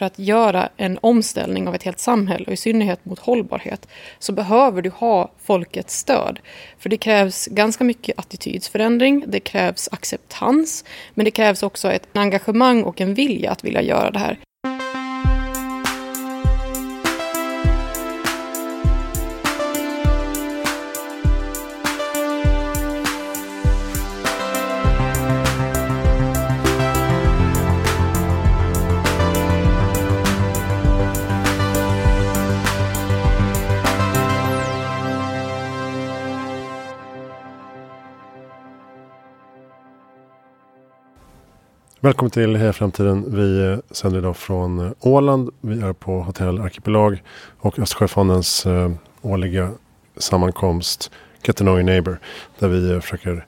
För 0.00 0.06
att 0.06 0.18
göra 0.18 0.68
en 0.76 0.98
omställning 1.02 1.68
av 1.68 1.74
ett 1.74 1.82
helt 1.82 1.98
samhälle 1.98 2.44
och 2.46 2.52
i 2.52 2.56
synnerhet 2.56 3.04
mot 3.04 3.18
hållbarhet 3.18 3.88
så 4.18 4.32
behöver 4.32 4.82
du 4.82 4.90
ha 4.90 5.30
folkets 5.38 5.98
stöd. 5.98 6.40
För 6.78 6.88
det 6.88 6.96
krävs 6.96 7.46
ganska 7.46 7.84
mycket 7.84 8.18
attitydsförändring, 8.18 9.24
det 9.26 9.40
krävs 9.40 9.88
acceptans 9.92 10.84
men 11.14 11.24
det 11.24 11.30
krävs 11.30 11.62
också 11.62 11.92
ett 11.92 12.08
engagemang 12.12 12.82
och 12.82 13.00
en 13.00 13.14
vilja 13.14 13.50
att 13.50 13.64
vilja 13.64 13.82
göra 13.82 14.10
det 14.10 14.18
här. 14.18 14.38
Välkommen 42.02 42.30
till 42.30 42.56
Heja 42.56 42.72
Framtiden. 42.72 43.24
Vi 43.28 43.78
sänder 43.90 44.18
idag 44.18 44.36
från 44.36 44.78
eh, 44.78 44.92
Åland. 45.00 45.50
Vi 45.60 45.80
är 45.80 45.92
på 45.92 46.22
Hotell 46.22 46.60
Arkipelag 46.60 47.22
och 47.60 47.78
Östersjöfondens 47.78 48.66
eh, 48.66 48.90
årliga 49.22 49.70
sammankomst 50.16 51.10
Get 51.42 51.56
to 51.56 51.64
know 51.64 51.74
your 51.74 51.86
neighbor. 51.86 52.18
Där 52.58 52.68
vi 52.68 52.90
eh, 52.90 53.00
försöker 53.00 53.46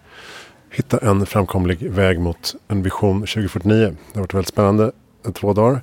hitta 0.71 0.99
en 0.99 1.27
framkomlig 1.27 1.91
väg 1.91 2.21
mot 2.21 2.55
en 2.69 2.83
vision 2.83 3.21
2049. 3.21 3.97
Det 4.13 4.19
har 4.19 4.21
varit 4.21 4.35
väldigt 4.35 4.49
spännande 4.49 4.93
två 5.35 5.53
dagar. 5.53 5.81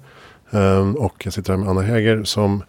Ehm, 0.52 0.96
och 0.96 1.26
jag 1.26 1.34
sitter 1.34 1.54
här 1.54 1.58
med 1.58 1.70
Anna 1.70 1.82
Häger 1.82 2.24
som 2.24 2.64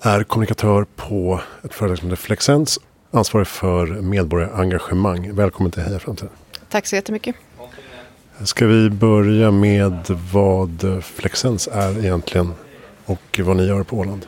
är 0.00 0.22
kommunikatör 0.22 0.86
på 0.96 1.40
ett 1.64 1.74
företag 1.74 1.98
som 1.98 2.10
heter 2.10 2.22
Flexens. 2.22 2.78
Ansvarig 3.10 3.46
för 3.46 3.86
medborgarengagemang. 3.86 5.34
Välkommen 5.34 5.72
till 5.72 5.82
Heja 5.82 5.98
Framtiden. 5.98 6.32
Tack 6.68 6.86
så 6.86 6.96
jättemycket. 6.96 7.36
Ska 8.44 8.66
vi 8.66 8.90
börja 8.90 9.50
med 9.50 10.06
vad 10.32 11.02
Flexens 11.02 11.68
är 11.72 11.98
egentligen 11.98 12.54
och 13.04 13.40
vad 13.42 13.56
ni 13.56 13.66
gör 13.66 13.82
på 13.82 13.96
Åland? 13.96 14.26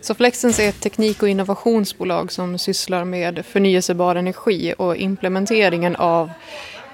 Så 0.00 0.14
Flexens 0.14 0.60
är 0.60 0.68
ett 0.68 0.80
teknik 0.80 1.22
och 1.22 1.28
innovationsbolag 1.28 2.32
som 2.32 2.58
sysslar 2.58 3.04
med 3.04 3.44
förnyelsebar 3.46 4.16
energi 4.16 4.74
och 4.78 4.96
implementeringen 4.96 5.96
av 5.96 6.30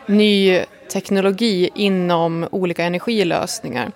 ny 0.07 0.61
teknologi 0.93 1.71
inom 1.75 2.49
olika 2.51 2.85
energilösningar. 2.85 3.93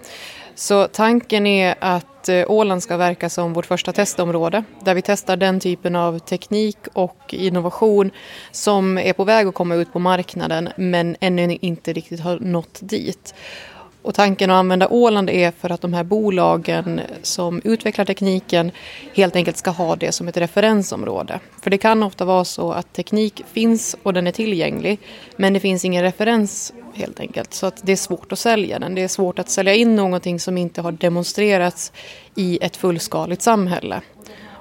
Så 0.54 0.88
tanken 0.88 1.46
är 1.46 1.74
att 1.78 2.06
att 2.22 2.28
eh, 2.28 2.44
Åland 2.50 2.82
ska 2.82 2.96
verka 2.96 3.30
som 3.30 3.52
vårt 3.52 3.66
första 3.66 3.92
testområde 3.92 4.64
där 4.84 4.94
vi 4.94 5.02
testar 5.02 5.36
den 5.36 5.60
typen 5.60 5.96
av 5.96 6.18
teknik 6.18 6.76
och 6.92 7.34
innovation 7.34 8.10
som 8.50 8.98
är 8.98 9.12
på 9.12 9.24
väg 9.24 9.46
att 9.46 9.54
komma 9.54 9.74
ut 9.74 9.92
på 9.92 9.98
marknaden 9.98 10.68
men 10.76 11.16
ännu 11.20 11.58
inte 11.60 11.92
riktigt 11.92 12.20
har 12.20 12.38
nått 12.38 12.78
dit. 12.82 13.34
Och 14.02 14.14
tanken 14.14 14.50
att 14.50 14.54
använda 14.54 14.88
Åland 14.88 15.30
är 15.30 15.50
för 15.50 15.70
att 15.70 15.80
de 15.80 15.94
här 15.94 16.04
bolagen 16.04 17.00
som 17.22 17.60
utvecklar 17.64 18.04
tekniken 18.04 18.70
helt 19.14 19.36
enkelt 19.36 19.56
ska 19.56 19.70
ha 19.70 19.96
det 19.96 20.12
som 20.12 20.28
ett 20.28 20.36
referensområde. 20.36 21.40
För 21.62 21.70
det 21.70 21.78
kan 21.78 22.02
ofta 22.02 22.24
vara 22.24 22.44
så 22.44 22.72
att 22.72 22.92
teknik 22.92 23.44
finns 23.52 23.96
och 24.02 24.12
den 24.12 24.26
är 24.26 24.32
tillgänglig 24.32 24.98
men 25.36 25.52
det 25.52 25.60
finns 25.60 25.84
ingen 25.84 26.02
referens 26.02 26.72
helt 26.94 27.20
enkelt. 27.20 27.54
Så 27.54 27.66
att 27.66 27.80
det 27.82 27.92
är 27.92 27.96
svårt 27.96 28.32
att 28.32 28.38
sälja 28.38 28.78
den. 28.78 28.94
Det 28.94 29.02
är 29.02 29.08
svårt 29.08 29.38
att 29.38 29.48
sälja 29.48 29.74
in 29.74 29.96
någonting 29.96 30.40
som 30.40 30.58
inte 30.58 30.82
har 30.82 30.92
demonstrerats 30.92 31.92
i 32.34 32.58
ett 32.62 32.76
fullskaligt 32.76 33.42
samhälle. 33.42 34.00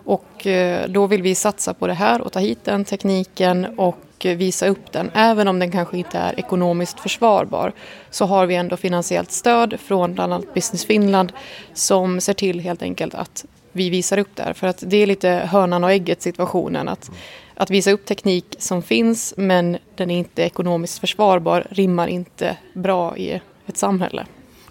Och 0.05 0.47
eh, 0.47 0.89
då 0.89 1.07
vill 1.07 1.21
vi 1.21 1.35
satsa 1.35 1.73
på 1.73 1.87
det 1.87 1.93
här 1.93 2.21
och 2.21 2.31
ta 2.31 2.39
hit 2.39 2.59
den 2.63 2.85
tekniken 2.85 3.65
och 3.77 3.97
visa 4.25 4.67
upp 4.67 4.91
den. 4.91 5.11
Även 5.13 5.47
om 5.47 5.59
den 5.59 5.71
kanske 5.71 5.97
inte 5.97 6.17
är 6.17 6.39
ekonomiskt 6.39 6.99
försvarbar 6.99 7.71
så 8.09 8.25
har 8.25 8.45
vi 8.45 8.55
ändå 8.55 8.77
finansiellt 8.77 9.31
stöd 9.31 9.79
från 9.79 10.13
bland 10.13 10.33
annat 10.33 10.53
Business 10.53 10.85
Finland 10.85 11.33
som 11.73 12.21
ser 12.21 12.33
till 12.33 12.59
helt 12.59 12.81
enkelt 12.81 13.15
att 13.15 13.45
vi 13.71 13.89
visar 13.89 14.17
upp 14.17 14.35
det 14.35 14.43
här. 14.43 14.53
För 14.53 14.67
att 14.67 14.83
det 14.87 14.97
är 14.97 15.07
lite 15.07 15.29
hönan 15.29 15.83
och 15.83 15.91
ägget 15.91 16.21
situationen. 16.21 16.89
Att, 16.89 17.11
att 17.55 17.69
visa 17.69 17.91
upp 17.91 18.05
teknik 18.05 18.55
som 18.59 18.81
finns 18.81 19.33
men 19.37 19.77
den 19.95 20.11
är 20.11 20.17
inte 20.17 20.41
ekonomiskt 20.43 20.99
försvarbar 20.99 21.67
rimmar 21.69 22.07
inte 22.07 22.57
bra 22.73 23.17
i 23.17 23.41
ett 23.65 23.77
samhälle. 23.77 24.25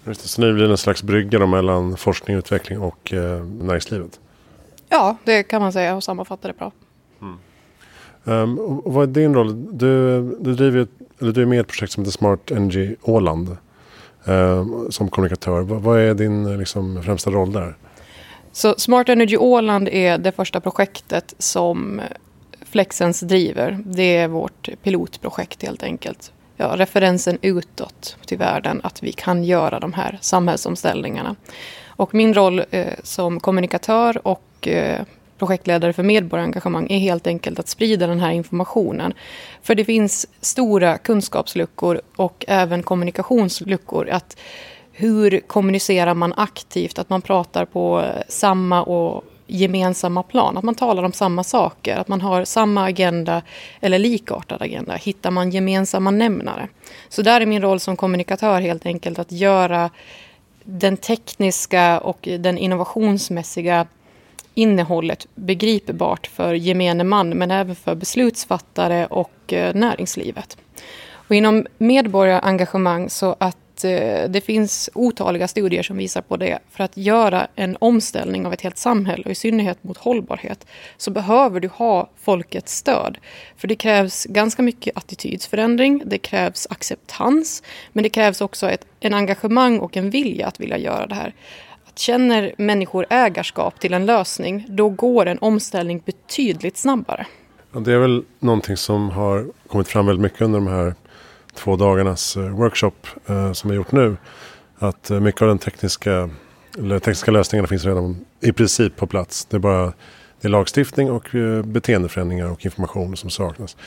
Just 0.05 0.21
det, 0.21 0.27
så 0.27 0.41
ni 0.41 0.53
blir 0.53 0.71
en 0.71 0.77
slags 0.77 1.03
brygga 1.03 1.45
mellan 1.45 1.97
forskning, 1.97 2.37
utveckling 2.37 2.79
och 2.79 3.13
eh, 3.13 3.43
näringslivet? 3.45 4.19
Ja, 4.89 5.17
det 5.23 5.43
kan 5.43 5.61
man 5.61 5.73
säga 5.73 5.95
och 5.95 6.03
sammanfatta 6.03 6.47
det 6.47 6.53
bra. 6.53 6.71
Um, 8.23 8.59
och 8.59 8.93
vad 8.93 9.09
är 9.09 9.13
din 9.13 9.33
roll? 9.33 9.77
Du, 9.77 10.21
du, 10.39 10.53
driver, 10.53 10.87
eller 11.19 11.31
du 11.31 11.41
är 11.41 11.45
med 11.45 11.57
i 11.57 11.59
ett 11.59 11.67
projekt 11.67 11.93
som 11.93 12.03
heter 12.03 12.11
Smart 12.11 12.51
Energy 12.51 12.95
Åland 13.01 13.57
um, 14.25 14.87
som 14.91 15.09
kommunikatör. 15.09 15.61
Vad, 15.61 15.81
vad 15.81 15.99
är 15.99 16.13
din 16.13 16.57
liksom, 16.57 17.03
främsta 17.03 17.31
roll 17.31 17.51
där? 17.51 17.75
Så 18.51 18.75
Smart 18.77 19.09
Energy 19.09 19.37
Åland 19.37 19.89
är 19.89 20.17
det 20.17 20.31
första 20.31 20.59
projektet 20.59 21.35
som 21.37 22.01
Flexens 22.65 23.19
driver. 23.19 23.79
Det 23.85 24.17
är 24.17 24.27
vårt 24.27 24.69
pilotprojekt 24.83 25.63
helt 25.63 25.83
enkelt. 25.83 26.31
Ja, 26.57 26.73
referensen 26.77 27.37
utåt 27.41 28.17
till 28.25 28.37
världen 28.37 28.81
att 28.83 29.03
vi 29.03 29.11
kan 29.11 29.43
göra 29.43 29.79
de 29.79 29.93
här 29.93 30.17
samhällsomställningarna. 30.21 31.35
Och 31.87 32.13
min 32.13 32.33
roll 32.33 32.63
eh, 32.71 32.93
som 33.03 33.39
kommunikatör 33.39 34.27
och 34.27 34.67
eh, 34.67 35.01
projektledare 35.41 35.93
för 35.93 36.03
medborgarengagemang 36.03 36.87
är 36.89 36.99
helt 36.99 37.27
enkelt 37.27 37.59
att 37.59 37.67
sprida 37.67 38.07
den 38.07 38.19
här 38.19 38.31
informationen. 38.31 39.13
För 39.61 39.75
det 39.75 39.85
finns 39.85 40.27
stora 40.41 40.97
kunskapsluckor 40.97 42.01
och 42.15 42.45
även 42.47 42.83
kommunikationsluckor. 42.83 44.09
Att 44.09 44.37
hur 44.91 45.39
kommunicerar 45.39 46.13
man 46.13 46.33
aktivt? 46.37 46.99
Att 46.99 47.09
man 47.09 47.21
pratar 47.21 47.65
på 47.65 48.05
samma 48.27 48.83
och 48.83 49.23
gemensamma 49.47 50.23
plan. 50.23 50.57
Att 50.57 50.63
man 50.63 50.75
talar 50.75 51.03
om 51.03 51.13
samma 51.13 51.43
saker, 51.43 51.95
att 51.97 52.07
man 52.07 52.21
har 52.21 52.45
samma 52.45 52.85
agenda 52.85 53.41
eller 53.79 53.99
likartad 53.99 54.61
agenda. 54.61 54.95
Hittar 54.95 55.31
man 55.31 55.51
gemensamma 55.51 56.11
nämnare? 56.11 56.67
Så 57.09 57.21
där 57.21 57.41
är 57.41 57.45
min 57.45 57.61
roll 57.61 57.79
som 57.79 57.97
kommunikatör 57.97 58.61
helt 58.61 58.85
enkelt 58.85 59.19
att 59.19 59.31
göra 59.31 59.89
den 60.63 60.97
tekniska 60.97 61.99
och 61.99 62.27
den 62.39 62.57
innovationsmässiga 62.57 63.87
innehållet 64.53 65.27
begripbart 65.35 66.27
för 66.27 66.53
gemene 66.53 67.03
man 67.03 67.29
men 67.29 67.51
även 67.51 67.75
för 67.75 67.95
beslutsfattare 67.95 69.05
och 69.05 69.53
eh, 69.53 69.75
näringslivet. 69.75 70.57
Och 71.31 71.35
inom 71.35 71.67
medborgarengagemang 71.77 73.09
så 73.09 73.35
att 73.39 73.83
eh, 73.83 74.29
det 74.29 74.43
finns 74.45 74.89
otaliga 74.93 75.47
studier 75.47 75.83
som 75.83 75.97
visar 75.97 76.21
på 76.21 76.37
det. 76.37 76.59
För 76.71 76.83
att 76.83 76.97
göra 76.97 77.47
en 77.55 77.77
omställning 77.79 78.45
av 78.45 78.53
ett 78.53 78.61
helt 78.61 78.77
samhälle 78.77 79.23
och 79.25 79.31
i 79.31 79.35
synnerhet 79.35 79.83
mot 79.83 79.97
hållbarhet 79.97 80.67
så 80.97 81.11
behöver 81.11 81.59
du 81.59 81.67
ha 81.67 82.09
folkets 82.17 82.75
stöd. 82.77 83.17
För 83.57 83.67
det 83.67 83.75
krävs 83.75 84.25
ganska 84.25 84.61
mycket 84.61 84.97
attitydsförändring, 84.97 86.03
det 86.05 86.17
krävs 86.17 86.67
acceptans 86.69 87.63
men 87.93 88.03
det 88.03 88.09
krävs 88.09 88.41
också 88.41 88.69
ett, 88.69 88.85
en 88.99 89.13
engagemang 89.13 89.79
och 89.79 89.97
en 89.97 90.09
vilja 90.09 90.47
att 90.47 90.59
vilja 90.59 90.77
göra 90.77 91.07
det 91.07 91.15
här. 91.15 91.33
Känner 91.95 92.53
människor 92.57 93.05
ägarskap 93.09 93.79
till 93.79 93.93
en 93.93 94.05
lösning, 94.05 94.65
då 94.69 94.89
går 94.89 95.25
en 95.25 95.37
omställning 95.41 96.03
betydligt 96.05 96.77
snabbare. 96.77 97.27
Ja, 97.73 97.79
det 97.79 97.93
är 97.93 97.97
väl 97.97 98.23
någonting 98.39 98.77
som 98.77 99.09
har 99.09 99.45
kommit 99.67 99.87
fram 99.87 100.05
väldigt 100.05 100.21
mycket 100.21 100.41
under 100.41 100.59
de 100.59 100.67
här 100.67 100.95
två 101.53 101.75
dagarnas 101.75 102.37
eh, 102.37 102.49
workshop 102.49 102.91
eh, 103.25 103.51
som 103.51 103.69
vi 103.69 103.75
gjort 103.75 103.91
nu. 103.91 104.17
Att 104.79 105.09
eh, 105.09 105.19
mycket 105.19 105.41
av 105.41 105.47
den 105.47 105.59
tekniska, 105.59 106.29
eller 106.77 106.99
tekniska 106.99 107.31
lösningarna 107.31 107.67
finns 107.67 107.85
redan 107.85 108.25
i 108.39 108.51
princip 108.51 108.95
på 108.95 109.07
plats. 109.07 109.45
Det 109.45 109.57
är 109.57 109.59
bara 109.59 109.93
det 110.41 110.47
är 110.47 110.49
lagstiftning 110.49 111.11
och 111.11 111.35
eh, 111.35 111.63
beteendeförändringar 111.63 112.51
och 112.51 112.65
information 112.65 113.17
som 113.17 113.29
saknas. 113.29 113.77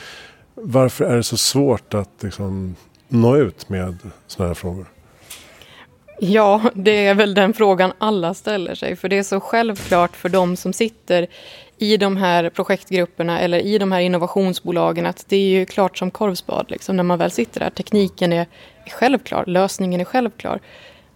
Varför 0.53 1.05
är 1.05 1.15
det 1.15 1.23
så 1.23 1.37
svårt 1.37 1.93
att 1.93 2.23
liksom, 2.23 2.75
nå 3.07 3.37
ut 3.37 3.69
med 3.69 3.97
sådana 4.27 4.47
här 4.47 4.55
frågor? 4.55 4.85
Ja, 6.19 6.61
det 6.73 7.05
är 7.05 7.15
väl 7.15 7.33
den 7.33 7.53
frågan 7.53 7.93
alla 7.97 8.33
ställer 8.33 8.75
sig. 8.75 8.95
För 8.95 9.09
det 9.09 9.17
är 9.17 9.23
så 9.23 9.39
självklart 9.39 10.15
för 10.15 10.29
de 10.29 10.55
som 10.55 10.73
sitter 10.73 11.27
i 11.77 11.97
de 11.97 12.17
här 12.17 12.49
projektgrupperna 12.49 13.39
eller 13.39 13.59
i 13.59 13.77
de 13.77 13.91
här 13.91 13.99
innovationsbolagen 13.99 15.05
att 15.05 15.25
det 15.27 15.35
är 15.35 15.59
ju 15.59 15.65
klart 15.65 15.97
som 15.97 16.11
korvspad 16.11 16.65
liksom, 16.69 16.97
när 16.97 17.03
man 17.03 17.17
väl 17.17 17.31
sitter 17.31 17.59
där. 17.59 17.69
Tekniken 17.69 18.33
är 18.33 18.47
självklar, 18.87 19.45
lösningen 19.47 20.01
är 20.01 20.05
självklar. 20.05 20.59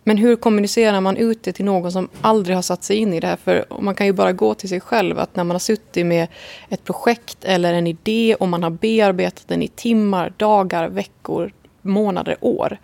Men 0.04 0.18
hur 0.18 0.36
kommunicerar 0.36 1.02
man 1.02 1.18
ut 1.18 1.44
det 1.44 1.52
till 1.52 1.66
någon 1.66 1.92
som 1.92 2.10
aldrig 2.22 2.58
har 2.58 2.62
satt 2.62 2.84
sig 2.84 2.98
in 2.98 3.14
i 3.14 3.20
det 3.20 3.28
här? 3.28 3.36
För 3.36 3.66
man 3.80 3.96
kan 3.96 4.06
ju 4.06 4.14
bara 4.14 4.32
gå 4.32 4.54
till 4.54 4.70
sig 4.70 4.80
själv 4.80 5.20
att 5.20 5.36
när 5.36 5.44
man 5.44 5.56
har 5.56 5.60
suttit 5.60 6.06
med 6.06 6.28
ett 6.70 6.84
projekt 6.84 7.46
eller 7.46 7.74
en 7.74 7.88
idé 7.88 8.36
och 8.40 8.48
man 8.48 8.64
har 8.64 8.70
bearbetat 8.70 9.48
den 9.48 9.62
i 9.62 9.68
timmar, 9.68 10.34
dagar, 10.38 10.90
veckor, 10.90 11.52
månader, 11.82 12.38
år 12.42 12.78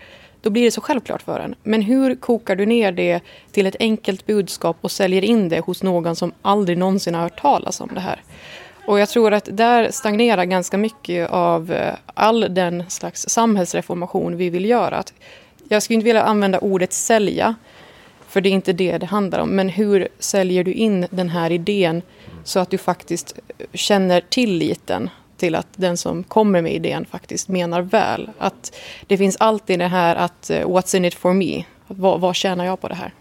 då 0.45 0.51
blir 0.51 0.63
det 0.63 0.71
så 0.71 0.81
självklart 0.81 1.21
för 1.21 1.39
en. 1.39 1.56
Men 1.63 1.81
hur 1.81 2.15
kokar 2.15 2.56
du 2.56 2.65
ner 2.65 2.92
det 2.92 3.21
till 3.51 3.65
ett 3.65 3.75
enkelt 3.80 4.25
budskap 4.25 4.77
och 4.81 4.92
säljer 4.92 5.24
in 5.24 5.50
det 5.50 5.59
hos 5.59 5.83
någon 5.83 6.15
som 6.15 6.31
aldrig 6.42 6.77
någonsin 6.77 7.15
har 7.15 7.21
hört 7.21 7.42
talas 7.42 7.81
om 7.81 7.89
det 7.94 8.00
här? 8.00 8.24
Och 8.88 9.00
jag 9.00 9.09
tror 9.09 9.33
att 9.33 9.50
där 9.51 9.92
stagnerar 9.92 10.45
ganska 10.45 10.77
mycket 10.77 11.30
av 11.30 11.71
eh, 11.71 11.94
all 12.13 12.45
den 12.50 12.89
slags 12.89 13.30
samhällsreformation 13.30 14.38
vi 14.38 14.50
vill 14.50 14.65
göra. 14.65 14.97
Att 14.97 15.13
jag 15.69 15.83
skulle 15.83 15.95
inte 15.95 16.06
vilja 16.06 16.24
använda 16.24 16.59
ordet 16.59 16.94
sälja, 16.94 17.56
för 18.27 18.41
det 18.41 18.50
är 18.50 18.53
inte 18.53 18.74
det 18.74 18.98
det 18.98 19.06
handlar 19.06 19.39
om. 19.39 19.50
Men 19.50 19.69
hur 19.69 20.07
säljer 20.19 20.63
du 20.63 20.74
in 20.74 21.07
den 21.09 21.30
här 21.30 21.51
idén 21.51 22.01
så 22.44 22.59
att 22.59 22.69
du 22.69 22.77
faktiskt 22.77 23.39
eh, 23.57 23.65
känner 23.74 24.21
tilliten 24.21 25.09
till 25.37 25.55
att 25.55 25.67
den 25.75 25.97
som 25.97 26.23
kommer 26.23 26.61
med 26.61 26.73
idén 26.73 27.05
faktiskt 27.05 27.47
menar 27.47 27.81
väl. 27.81 28.29
Att 28.37 28.75
det 29.07 29.17
finns 29.17 29.37
alltid 29.39 29.79
det 29.79 29.87
här 29.87 30.15
att 30.15 30.51
uh, 30.53 30.57
what's 30.57 30.95
in 30.95 31.05
it 31.05 31.13
for 31.13 31.33
me? 31.33 31.63
Vad, 31.87 32.19
vad 32.19 32.35
tjänar 32.35 32.65
jag 32.65 32.81
på 32.81 32.87
det 32.87 32.95
här? 32.95 33.13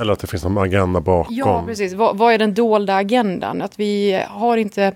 Eller 0.00 0.12
att 0.12 0.18
det 0.18 0.26
finns 0.26 0.44
någon 0.44 0.58
agenda 0.58 1.00
bakom. 1.00 1.34
Ja, 1.34 1.64
precis. 1.66 1.92
Vad, 1.92 2.18
vad, 2.18 2.34
är 2.34 2.38
den 2.38 2.54
dolda 2.54 2.96
agendan? 2.96 3.62
Att 3.62 3.78
vi 3.78 4.22
har 4.28 4.56
inte 4.56 4.92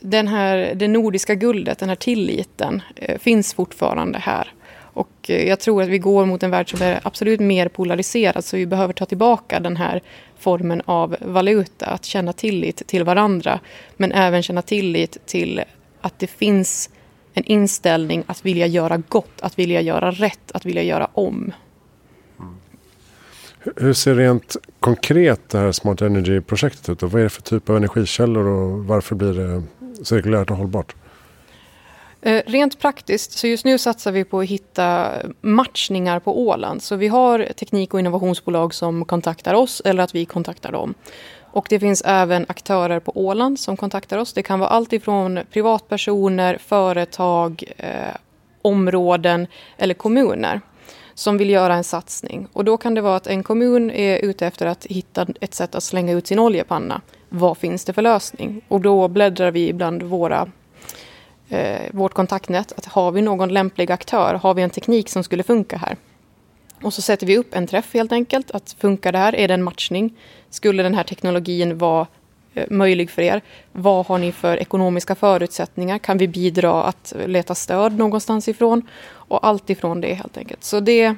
den 0.00 0.28
här, 0.28 0.72
det 0.74 0.88
nordiska 0.88 1.34
guldet, 1.34 1.78
den 1.78 1.88
här 1.88 1.96
tilliten, 1.96 2.82
eh, 2.96 3.18
finns 3.18 3.54
fortfarande 3.54 4.18
här. 4.18 4.52
Och 5.00 5.30
eh, 5.30 5.48
jag 5.48 5.60
tror 5.60 5.82
att 5.82 5.88
vi 5.88 5.98
går 5.98 6.26
mot 6.26 6.42
en 6.42 6.50
värld 6.50 6.70
som 6.70 6.82
är 6.82 7.00
absolut 7.02 7.40
mer 7.40 7.68
polariserad 7.68 8.44
så 8.44 8.56
vi 8.56 8.66
behöver 8.66 8.92
ta 8.92 9.06
tillbaka 9.06 9.60
den 9.60 9.76
här 9.76 10.02
formen 10.38 10.82
av 10.84 11.16
valuta. 11.20 11.86
Att 11.86 12.04
känna 12.04 12.32
tillit 12.32 12.86
till 12.86 13.04
varandra 13.04 13.60
men 13.96 14.12
även 14.12 14.42
känna 14.42 14.62
tillit 14.62 15.26
till 15.26 15.62
att 16.00 16.18
det 16.18 16.26
finns 16.26 16.90
en 17.34 17.44
inställning 17.44 18.24
att 18.26 18.46
vilja 18.46 18.66
göra 18.66 19.02
gott, 19.08 19.40
att 19.40 19.58
vilja 19.58 19.80
göra 19.80 20.10
rätt, 20.10 20.52
att 20.52 20.66
vilja 20.66 20.82
göra 20.82 21.08
om. 21.12 21.52
Mm. 22.38 22.54
Hur 23.76 23.92
ser 23.92 24.14
rent 24.14 24.56
konkret 24.80 25.48
det 25.48 25.58
här 25.58 25.72
Smart 25.72 26.02
Energy-projektet 26.02 26.88
ut? 26.88 27.02
Och 27.02 27.12
vad 27.12 27.20
är 27.20 27.24
det 27.24 27.30
för 27.30 27.42
typ 27.42 27.70
av 27.70 27.76
energikällor 27.76 28.46
och 28.46 28.84
varför 28.84 29.14
blir 29.14 29.32
det 29.32 29.62
cirkulärt 30.04 30.50
och 30.50 30.56
hållbart? 30.56 30.94
Eh, 32.22 32.42
rent 32.46 32.78
praktiskt, 32.78 33.32
så 33.32 33.46
just 33.46 33.64
nu 33.64 33.78
satsar 33.78 34.12
vi 34.12 34.24
på 34.24 34.40
att 34.40 34.46
hitta 34.46 35.12
matchningar 35.40 36.20
på 36.20 36.40
Åland. 36.40 36.82
Så 36.82 36.96
vi 36.96 37.08
har 37.08 37.44
teknik 37.56 37.94
och 37.94 38.00
innovationsbolag 38.00 38.74
som 38.74 39.04
kontaktar 39.04 39.54
oss 39.54 39.82
eller 39.84 40.02
att 40.02 40.14
vi 40.14 40.24
kontaktar 40.24 40.72
dem. 40.72 40.94
Och 41.52 41.66
det 41.70 41.80
finns 41.80 42.02
även 42.06 42.46
aktörer 42.48 43.00
på 43.00 43.12
Åland 43.14 43.60
som 43.60 43.76
kontaktar 43.76 44.18
oss. 44.18 44.32
Det 44.32 44.42
kan 44.42 44.58
vara 44.58 44.70
allt 44.70 44.92
ifrån 44.92 45.40
privatpersoner, 45.52 46.58
företag, 46.58 47.64
eh, 47.76 48.16
områden 48.62 49.46
eller 49.78 49.94
kommuner 49.94 50.60
som 51.14 51.38
vill 51.38 51.50
göra 51.50 51.74
en 51.74 51.84
satsning. 51.84 52.48
Och 52.52 52.64
då 52.64 52.76
kan 52.76 52.94
det 52.94 53.00
vara 53.00 53.16
att 53.16 53.26
en 53.26 53.42
kommun 53.42 53.90
är 53.90 54.18
ute 54.18 54.46
efter 54.46 54.66
att 54.66 54.86
hitta 54.86 55.26
ett 55.40 55.54
sätt 55.54 55.74
att 55.74 55.82
slänga 55.82 56.12
ut 56.12 56.26
sin 56.26 56.38
oljepanna. 56.38 57.00
Vad 57.28 57.58
finns 57.58 57.84
det 57.84 57.92
för 57.92 58.02
lösning? 58.02 58.64
Och 58.68 58.80
då 58.80 59.08
bläddrar 59.08 59.50
vi 59.50 59.72
bland 59.72 60.02
våra 60.02 60.48
eh, 61.50 61.80
vårt 61.92 62.14
kontaktnät. 62.14 62.72
Att 62.76 62.84
har 62.84 63.12
vi 63.12 63.22
någon 63.22 63.48
lämplig 63.48 63.92
aktör? 63.92 64.34
Har 64.34 64.54
vi 64.54 64.62
en 64.62 64.70
teknik 64.70 65.08
som 65.08 65.24
skulle 65.24 65.42
funka 65.42 65.76
här? 65.76 65.96
Och 66.82 66.94
så 66.94 67.02
sätter 67.02 67.26
vi 67.26 67.38
upp 67.38 67.54
en 67.54 67.66
träff 67.66 67.94
helt 67.94 68.12
enkelt. 68.12 68.50
Att 68.50 68.76
funkar 68.78 69.12
det 69.12 69.18
här? 69.18 69.34
Är 69.34 69.48
det 69.48 69.54
en 69.54 69.62
matchning? 69.62 70.16
Skulle 70.50 70.82
den 70.82 70.94
här 70.94 71.04
teknologin 71.04 71.78
vara 71.78 72.06
eh, 72.54 72.66
möjlig 72.70 73.10
för 73.10 73.22
er? 73.22 73.42
Vad 73.72 74.06
har 74.06 74.18
ni 74.18 74.32
för 74.32 74.56
ekonomiska 74.56 75.14
förutsättningar? 75.14 75.98
Kan 75.98 76.18
vi 76.18 76.28
bidra 76.28 76.84
att 76.84 77.12
leta 77.26 77.54
stöd 77.54 77.98
någonstans 77.98 78.48
ifrån? 78.48 78.82
Och 79.12 79.46
allt 79.46 79.70
ifrån 79.70 80.00
det 80.00 80.14
helt 80.14 80.36
enkelt. 80.36 80.64
Så 80.64 80.80
det 80.80 81.02
är 81.02 81.16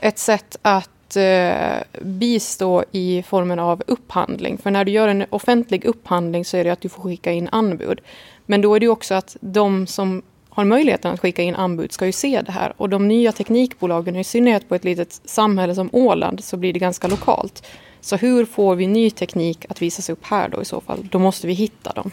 ett 0.00 0.18
sätt 0.18 0.56
att 0.62 1.16
eh, 1.16 2.02
bistå 2.02 2.84
i 2.92 3.22
formen 3.22 3.58
av 3.58 3.82
upphandling. 3.86 4.58
För 4.58 4.70
när 4.70 4.84
du 4.84 4.92
gör 4.92 5.08
en 5.08 5.24
offentlig 5.30 5.84
upphandling 5.84 6.44
så 6.44 6.56
är 6.56 6.64
det 6.64 6.70
att 6.70 6.80
du 6.80 6.88
får 6.88 7.02
skicka 7.02 7.32
in 7.32 7.48
anbud. 7.52 8.00
Men 8.46 8.60
då 8.60 8.74
är 8.74 8.80
det 8.80 8.88
också 8.88 9.14
att 9.14 9.36
de 9.40 9.86
som 9.86 10.22
har 10.48 10.64
möjligheten 10.64 11.12
att 11.12 11.20
skicka 11.20 11.42
in 11.42 11.54
anbud 11.54 11.92
ska 11.92 12.06
ju 12.06 12.12
se 12.12 12.42
det 12.46 12.52
här. 12.52 12.72
Och 12.76 12.88
de 12.88 13.08
nya 13.08 13.32
teknikbolagen, 13.32 14.16
i 14.16 14.24
synnerhet 14.24 14.68
på 14.68 14.74
ett 14.74 14.84
litet 14.84 15.20
samhälle 15.24 15.74
som 15.74 15.88
Åland, 15.92 16.44
så 16.44 16.56
blir 16.56 16.72
det 16.72 16.78
ganska 16.78 17.08
lokalt. 17.08 17.66
Så 18.00 18.16
hur 18.16 18.44
får 18.44 18.74
vi 18.74 18.86
ny 18.86 19.10
teknik 19.10 19.66
att 19.68 19.82
visas 19.82 20.10
upp 20.10 20.24
här 20.24 20.48
då 20.48 20.62
i 20.62 20.64
så 20.64 20.80
fall? 20.80 21.08
Då 21.10 21.18
måste 21.18 21.46
vi 21.46 21.52
hitta 21.52 21.92
dem. 21.92 22.10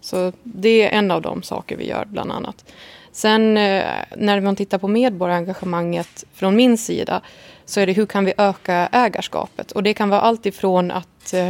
Så 0.00 0.32
det 0.42 0.82
är 0.82 0.98
en 0.98 1.10
av 1.10 1.22
de 1.22 1.42
saker 1.42 1.76
vi 1.76 1.88
gör 1.88 2.04
bland 2.04 2.32
annat. 2.32 2.64
Sen 3.12 3.56
eh, 3.56 3.84
när 4.16 4.40
man 4.40 4.56
tittar 4.56 4.78
på 4.78 4.88
medborgarengagemanget 4.88 6.24
från 6.34 6.56
min 6.56 6.78
sida 6.78 7.20
så 7.64 7.80
är 7.80 7.86
det 7.86 7.92
hur 7.92 8.06
kan 8.06 8.24
vi 8.24 8.32
öka 8.38 8.88
ägarskapet? 8.92 9.72
Och 9.72 9.82
det 9.82 9.94
kan 9.94 10.08
vara 10.08 10.20
allt 10.20 10.46
ifrån 10.46 10.90
att 10.90 11.34
eh, 11.34 11.48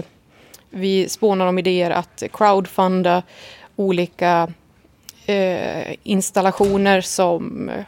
vi 0.71 1.09
spånar 1.09 1.47
om 1.47 1.59
idéer 1.59 1.91
att 1.91 2.23
crowdfunda 2.33 3.23
olika 3.79 4.53
eh, 5.27 5.95
installationer 6.03 7.01
som 7.01 7.69
eh, 7.69 7.85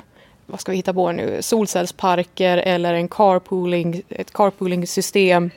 vad 0.46 0.60
ska 0.60 0.72
vi 0.72 0.76
hitta 0.76 0.94
på 0.94 1.12
nu, 1.12 1.42
solcellsparker 1.42 2.58
eller 2.58 2.94
en 2.94 3.08
carpooling, 3.08 4.02
ett 4.08 4.32
carpooling-system, 4.32 5.50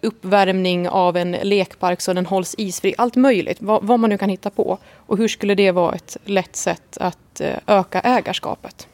uppvärmning 0.00 0.88
av 0.88 1.16
en 1.16 1.32
lekpark 1.32 2.00
så 2.00 2.12
den 2.12 2.26
hålls 2.26 2.54
isfri, 2.58 2.94
allt 2.98 3.16
möjligt, 3.16 3.58
vad, 3.60 3.84
vad, 3.84 4.00
man 4.00 4.10
nu 4.10 4.18
kan 4.18 4.28
hitta 4.28 4.50
på. 4.50 4.78
Och 4.96 5.18
hur 5.18 5.28
skulle 5.28 5.54
det 5.54 5.70
vara 5.70 5.94
ett 5.94 6.16
lätt 6.24 6.56
sätt 6.56 6.98
att 7.00 7.40
eh, 7.40 7.56
öka 7.66 8.00
ägarskapet? 8.00 8.88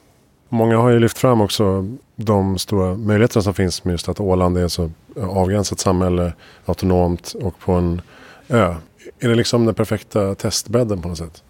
Många 0.49 0.76
har 0.76 0.90
ju 0.90 0.99
lyft 0.99 1.19
fram 1.19 1.40
också 1.40 1.88
de 2.17 2.58
stora 2.58 2.94
möjligheterna 2.94 3.43
som 3.43 3.55
finns 3.55 3.85
med 3.85 3.93
just 3.93 4.08
att 4.08 4.20
Åland 4.20 4.58
är 4.58 4.69
så 4.69 4.90
eh, 5.17 5.28
avgränsat 5.28 5.81
samhälle, 5.81 6.32
autonomt 6.67 7.35
och 7.43 7.58
på 7.58 7.73
en 7.73 8.02
ö. 8.49 8.75
Är 9.20 9.28
det 9.28 9.34
liksom 9.34 9.66
den 9.66 9.75
perfekta 9.75 10.34
testbädden 10.34 11.02
på 11.02 11.08
något 11.08 11.19
sätt? 11.19 11.43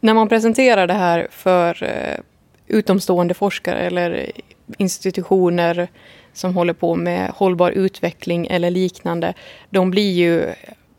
När 0.00 0.14
man 0.14 0.28
presenterar 0.28 0.86
det 0.86 0.94
här 0.94 1.28
för 1.30 1.82
eh, 1.82 2.20
utomstående 2.66 3.34
forskare 3.34 3.78
eller 3.78 4.32
institutioner 4.78 5.88
som 6.32 6.54
håller 6.54 6.72
på 6.72 6.94
med 6.94 7.30
hållbar 7.30 7.70
utveckling 7.70 8.46
eller 8.46 8.70
liknande. 8.70 9.34
De 9.70 9.90
blir 9.90 10.12
ju 10.12 10.52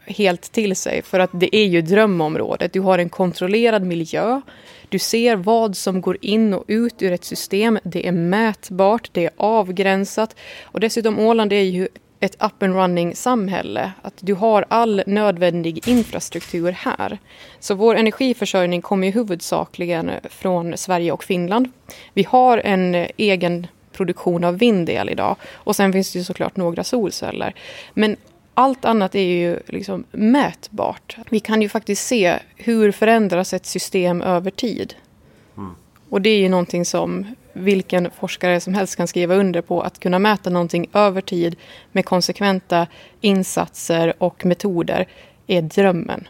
helt 0.06 0.52
till 0.52 0.76
sig 0.76 1.02
för 1.02 1.20
att 1.20 1.30
det 1.34 1.56
är 1.56 1.66
ju 1.66 1.82
drömområdet. 1.82 2.74
Du 2.74 2.80
har 2.80 3.00
en 3.00 3.10
kontrollerad 3.10 3.84
miljö. 3.84 4.42
Du 4.90 5.00
ser 5.00 5.36
vad 5.36 5.78
som 5.78 6.02
går 6.02 6.18
in 6.22 6.54
och 6.54 6.64
ut 6.68 7.02
ur 7.02 7.12
ett 7.12 7.24
system. 7.24 7.80
Det 7.84 8.08
är 8.08 8.12
mätbart, 8.12 9.10
det 9.12 9.26
är 9.26 9.32
avgränsat. 9.38 10.36
Och 10.64 10.80
dessutom 10.80 11.20
Åland 11.20 11.54
är 11.54 11.62
ju 11.62 11.88
ett 12.20 12.36
up 12.40 12.64
and 12.64 12.74
running 12.74 13.16
samhälle. 13.16 13.92
Att 14.02 14.14
du 14.20 14.34
har 14.34 14.66
all 14.68 15.04
nödvändig 15.08 15.88
infrastruktur 15.88 16.72
här. 16.72 17.18
Så 17.60 17.76
vår 17.76 17.96
energiförsörjning 17.96 18.82
kommer 18.82 19.08
ju 19.08 19.14
huvudsakligen 19.14 20.12
från 20.30 20.78
Sverige 20.78 21.12
och 21.12 21.24
Finland. 21.24 21.72
Vi 22.14 22.24
har 22.24 22.58
en 22.58 23.08
egen 23.18 23.68
produktion 23.92 24.44
av 24.44 24.58
vindel 24.58 25.10
idag 25.10 25.36
och 25.52 25.76
sen 25.76 25.94
finns 25.94 26.14
det 26.14 26.20
ju 26.20 26.26
såklart 26.26 26.58
några 26.58 26.84
solceller. 26.84 27.56
Men 27.94 28.16
allt 28.54 28.86
annat 28.86 29.16
är 29.16 29.24
ju 29.24 29.60
liksom 29.68 30.04
mätbart. 30.12 31.18
Vi 31.30 31.40
kan 31.40 31.62
ju 31.62 31.70
faktiskt 31.70 32.08
se 32.08 32.36
hur 32.56 32.92
förändras 32.92 33.54
ett 33.54 33.66
system 33.66 34.22
över 34.22 34.52
tid. 34.52 34.94
Mm. 35.58 35.72
Och 36.10 36.22
det 36.22 36.30
är 36.30 36.40
ju 36.40 36.50
någonting 36.50 36.86
som 36.86 37.28
vilken 37.54 38.12
forskare 38.12 38.60
som 38.60 38.74
helst 38.74 38.96
kan 38.96 39.08
skriva 39.08 39.36
under 39.36 39.62
på 39.62 39.82
att 39.82 40.00
kunna 40.00 40.20
mäta 40.20 40.50
någonting 40.50 40.90
över 40.94 41.22
tid 41.22 41.56
med 41.92 42.06
konsekventa 42.06 42.88
insatser 43.22 44.14
och 44.18 44.46
metoder 44.46 45.08
är 45.48 45.62
drömmen. 45.62 46.28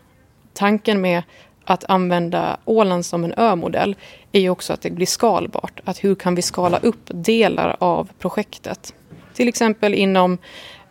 Tanken 0.53 1.01
med 1.01 1.23
att 1.65 1.89
använda 1.89 2.57
Åland 2.65 3.05
som 3.05 3.23
en 3.23 3.33
ö-modell 3.37 3.95
är 4.31 4.39
ju 4.39 4.49
också 4.49 4.73
att 4.73 4.81
det 4.81 4.91
blir 4.91 5.05
skalbart. 5.05 5.79
Att 5.85 6.03
hur 6.03 6.15
kan 6.15 6.35
vi 6.35 6.41
skala 6.41 6.77
upp 6.77 7.03
delar 7.07 7.75
av 7.79 8.09
projektet? 8.19 8.93
Till 9.33 9.47
exempel 9.47 9.93
inom 9.93 10.37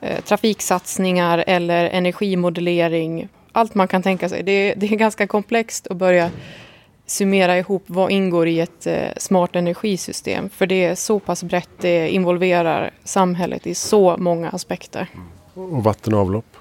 eh, 0.00 0.20
trafiksatsningar 0.20 1.44
eller 1.46 1.84
energimodellering. 1.84 3.28
Allt 3.52 3.74
man 3.74 3.88
kan 3.88 4.02
tänka 4.02 4.28
sig. 4.28 4.42
Det, 4.42 4.74
det 4.74 4.86
är 4.86 4.96
ganska 4.96 5.26
komplext 5.26 5.86
att 5.86 5.96
börja 5.96 6.30
summera 7.10 7.58
ihop 7.58 7.82
vad 7.86 8.10
ingår 8.10 8.48
i 8.48 8.60
ett 8.60 8.86
eh, 8.86 9.08
smart 9.16 9.56
energisystem. 9.56 10.50
För 10.50 10.66
det 10.66 10.84
är 10.84 10.94
så 10.94 11.18
pass 11.18 11.42
brett, 11.42 11.70
det 11.80 12.10
involverar 12.10 12.90
samhället 13.04 13.66
i 13.66 13.74
så 13.74 14.16
många 14.16 14.50
aspekter. 14.50 15.08
Och 15.54 15.84
vatten 15.84 16.14
och 16.14 16.20
avlopp? 16.20 16.56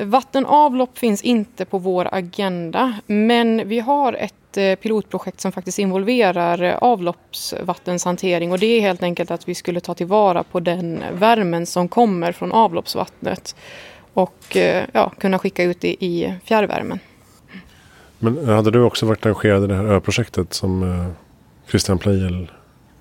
Vatten 0.00 0.46
och 0.46 0.54
avlopp 0.54 0.98
finns 0.98 1.22
inte 1.22 1.64
på 1.64 1.78
vår 1.78 2.08
agenda. 2.12 2.94
Men 3.06 3.68
vi 3.68 3.80
har 3.80 4.12
ett 4.12 4.56
eh, 4.56 4.74
pilotprojekt 4.74 5.40
som 5.40 5.52
faktiskt 5.52 5.78
involverar 5.78 6.78
avloppsvattenshantering. 6.80 8.52
Och 8.52 8.58
det 8.58 8.66
är 8.66 8.80
helt 8.80 9.02
enkelt 9.02 9.30
att 9.30 9.48
vi 9.48 9.54
skulle 9.54 9.80
ta 9.80 9.94
tillvara 9.94 10.42
på 10.42 10.60
den 10.60 11.02
värmen 11.12 11.66
som 11.66 11.88
kommer 11.88 12.32
från 12.32 12.52
avloppsvattnet. 12.52 13.56
Och 14.12 14.56
eh, 14.56 14.84
ja, 14.92 15.10
kunna 15.18 15.38
skicka 15.38 15.62
ut 15.62 15.80
det 15.80 16.04
i 16.04 16.34
fjärrvärmen. 16.44 16.98
Men 18.18 18.48
hade 18.48 18.70
du 18.70 18.82
också 18.82 19.06
varit 19.06 19.26
engagerad 19.26 19.64
i 19.64 19.66
det 19.66 19.74
här 19.74 19.84
öprojektet 19.84 20.54
som 20.54 21.04
Christian 21.68 21.98
Pleijel 21.98 22.50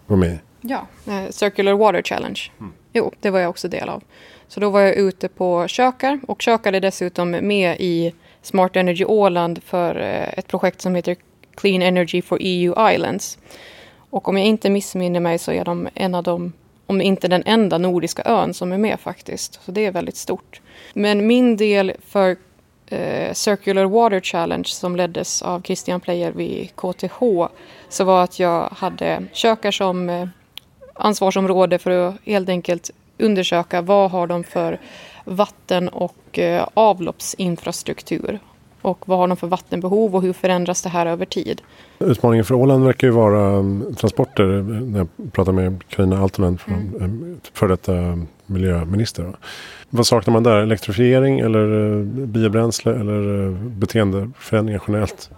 var 0.07 0.17
med 0.17 0.31
i? 0.31 0.39
Ja, 0.61 0.87
eh, 1.07 1.29
Circular 1.29 1.73
Water 1.73 2.01
Challenge. 2.01 2.39
Mm. 2.59 2.73
Jo, 2.93 3.13
det 3.21 3.29
var 3.29 3.39
jag 3.39 3.49
också 3.49 3.67
del 3.67 3.89
av. 3.89 4.03
Så 4.47 4.59
då 4.59 4.69
var 4.69 4.81
jag 4.81 4.95
ute 4.95 5.27
på 5.27 5.67
Kökar 5.67 6.19
och 6.27 6.41
Kökar 6.41 6.73
är 6.73 6.79
dessutom 6.79 7.31
med 7.31 7.75
i 7.79 8.13
Smart 8.41 8.75
Energy 8.75 9.05
Åland 9.05 9.63
för 9.63 9.95
eh, 9.95 10.39
ett 10.39 10.47
projekt 10.47 10.81
som 10.81 10.95
heter 10.95 11.15
Clean 11.55 11.81
Energy 11.81 12.21
for 12.21 12.37
EU 12.41 12.89
Islands. 12.91 13.37
Och 14.09 14.27
om 14.27 14.37
jag 14.37 14.47
inte 14.47 14.69
missminner 14.69 15.19
mig 15.19 15.37
så 15.37 15.51
är 15.51 15.65
de 15.65 15.87
en 15.93 16.15
av 16.15 16.23
de, 16.23 16.53
om 16.85 17.01
inte 17.01 17.27
den 17.27 17.43
enda 17.45 17.77
nordiska 17.77 18.23
ön 18.25 18.53
som 18.53 18.71
är 18.71 18.77
med 18.77 18.99
faktiskt. 18.99 19.59
Så 19.65 19.71
det 19.71 19.85
är 19.85 19.91
väldigt 19.91 20.17
stort. 20.17 20.61
Men 20.93 21.27
min 21.27 21.57
del 21.57 21.93
för 22.07 22.37
eh, 22.87 23.33
Circular 23.33 23.85
Water 23.85 24.19
Challenge 24.19 24.67
som 24.67 24.95
leddes 24.95 25.41
av 25.41 25.61
Christian 25.61 25.99
Player 25.99 26.31
vid 26.31 26.75
KTH 26.75 27.47
så 27.89 28.03
var 28.03 28.23
att 28.23 28.39
jag 28.39 28.69
hade 28.71 29.23
kökar 29.33 29.71
som 29.71 30.09
eh, 30.09 30.27
ansvarsområde 30.93 31.79
för 31.79 31.91
att 31.91 32.15
helt 32.25 32.49
enkelt 32.49 32.91
undersöka 33.17 33.81
vad 33.81 34.11
har 34.11 34.27
de 34.27 34.43
för 34.43 34.79
vatten 35.25 35.89
och 35.89 36.39
eh, 36.39 36.67
avloppsinfrastruktur 36.73 38.39
och 38.81 39.09
vad 39.09 39.17
har 39.17 39.27
de 39.27 39.37
för 39.37 39.47
vattenbehov 39.47 40.15
och 40.15 40.21
hur 40.21 40.33
förändras 40.33 40.81
det 40.81 40.89
här 40.89 41.05
över 41.05 41.25
tid. 41.25 41.61
Utmaningen 41.99 42.45
för 42.45 42.55
Åland 42.55 42.85
verkar 42.85 43.07
ju 43.07 43.13
vara 43.13 43.57
um, 43.57 43.95
transporter. 43.95 44.43
När 44.81 44.99
jag 44.99 45.31
pratar 45.31 45.51
med 45.51 45.83
Carina 45.89 46.19
Altonen, 46.19 46.59
mm. 46.67 46.95
Um, 47.01 47.39
för 47.53 47.67
detta 47.67 47.93
miljöminister. 48.47 49.33
Vad 49.89 50.07
saknar 50.07 50.31
man 50.31 50.43
där? 50.43 50.57
Elektrifiering 50.57 51.39
eller 51.39 51.91
eh, 51.91 52.03
biobränsle 52.05 52.91
eller 52.91 53.45
eh, 53.45 53.51
beteendeförändringar 53.51 54.81
generellt? 54.87 55.29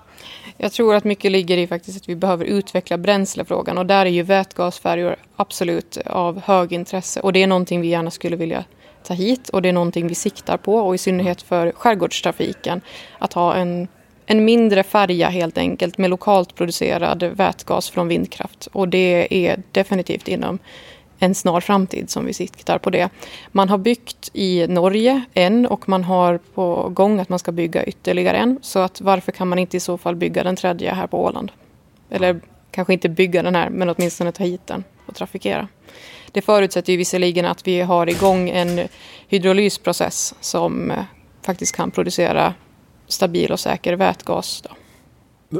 Jag 0.61 0.71
tror 0.71 0.95
att 0.95 1.03
mycket 1.03 1.31
ligger 1.31 1.57
i 1.57 1.67
faktiskt 1.67 1.97
att 1.97 2.09
vi 2.09 2.15
behöver 2.15 2.45
utveckla 2.45 2.97
bränslefrågan 2.97 3.77
och 3.77 3.85
där 3.85 4.05
är 4.05 4.09
ju 4.09 4.23
vätgasfärjor 4.23 5.15
absolut 5.35 5.97
av 6.05 6.41
hög 6.41 6.73
intresse 6.73 7.19
och 7.19 7.33
det 7.33 7.43
är 7.43 7.47
någonting 7.47 7.81
vi 7.81 7.87
gärna 7.87 8.11
skulle 8.11 8.35
vilja 8.35 8.65
ta 9.03 9.13
hit 9.13 9.49
och 9.49 9.61
det 9.61 9.69
är 9.69 9.73
någonting 9.73 10.07
vi 10.07 10.15
siktar 10.15 10.57
på 10.57 10.75
och 10.75 10.95
i 10.95 10.97
synnerhet 10.97 11.41
för 11.41 11.71
skärgårdstrafiken 11.71 12.81
att 13.19 13.33
ha 13.33 13.55
en, 13.55 13.87
en 14.25 14.45
mindre 14.45 14.83
färja 14.83 15.29
helt 15.29 15.57
enkelt 15.57 15.97
med 15.97 16.09
lokalt 16.09 16.55
producerad 16.55 17.23
vätgas 17.23 17.89
från 17.89 18.07
vindkraft 18.07 18.67
och 18.71 18.89
det 18.89 19.27
är 19.47 19.63
definitivt 19.71 20.27
inom 20.27 20.59
en 21.19 21.35
snar 21.35 21.61
framtid 21.61 22.09
som 22.09 22.25
vi 22.25 22.33
siktar 22.33 22.77
på 22.77 22.89
det. 22.89 23.09
Man 23.51 23.69
har 23.69 23.77
byggt 23.77 24.29
i 24.33 24.67
Norge 24.67 25.21
en 25.33 25.65
och 25.65 25.89
man 25.89 26.03
har 26.03 26.37
på 26.37 26.89
gång 26.89 27.19
att 27.19 27.29
man 27.29 27.39
ska 27.39 27.51
bygga 27.51 27.85
ytterligare 27.85 28.37
en. 28.37 28.59
Så 28.61 28.79
att 28.79 29.01
varför 29.01 29.31
kan 29.31 29.47
man 29.47 29.59
inte 29.59 29.77
i 29.77 29.79
så 29.79 29.97
fall 29.97 30.15
bygga 30.15 30.43
den 30.43 30.55
tredje 30.55 30.93
här 30.93 31.07
på 31.07 31.23
Åland? 31.23 31.51
Eller 32.09 32.41
kanske 32.71 32.93
inte 32.93 33.09
bygga 33.09 33.43
den 33.43 33.55
här, 33.55 33.69
men 33.69 33.89
åtminstone 33.89 34.31
ta 34.31 34.43
hit 34.43 34.67
den 34.67 34.83
och 35.05 35.15
trafikera. 35.15 35.67
Det 36.31 36.41
förutsätter 36.41 36.93
ju 36.93 36.97
visserligen 36.97 37.45
att 37.45 37.67
vi 37.67 37.81
har 37.81 38.09
igång 38.09 38.49
en 38.49 38.87
hydrolysprocess 39.27 40.35
som 40.39 40.91
eh, 40.91 41.03
faktiskt 41.41 41.75
kan 41.75 41.91
producera 41.91 42.53
stabil 43.07 43.51
och 43.51 43.59
säker 43.59 43.93
vätgas. 43.93 44.61
Då. 44.61 44.69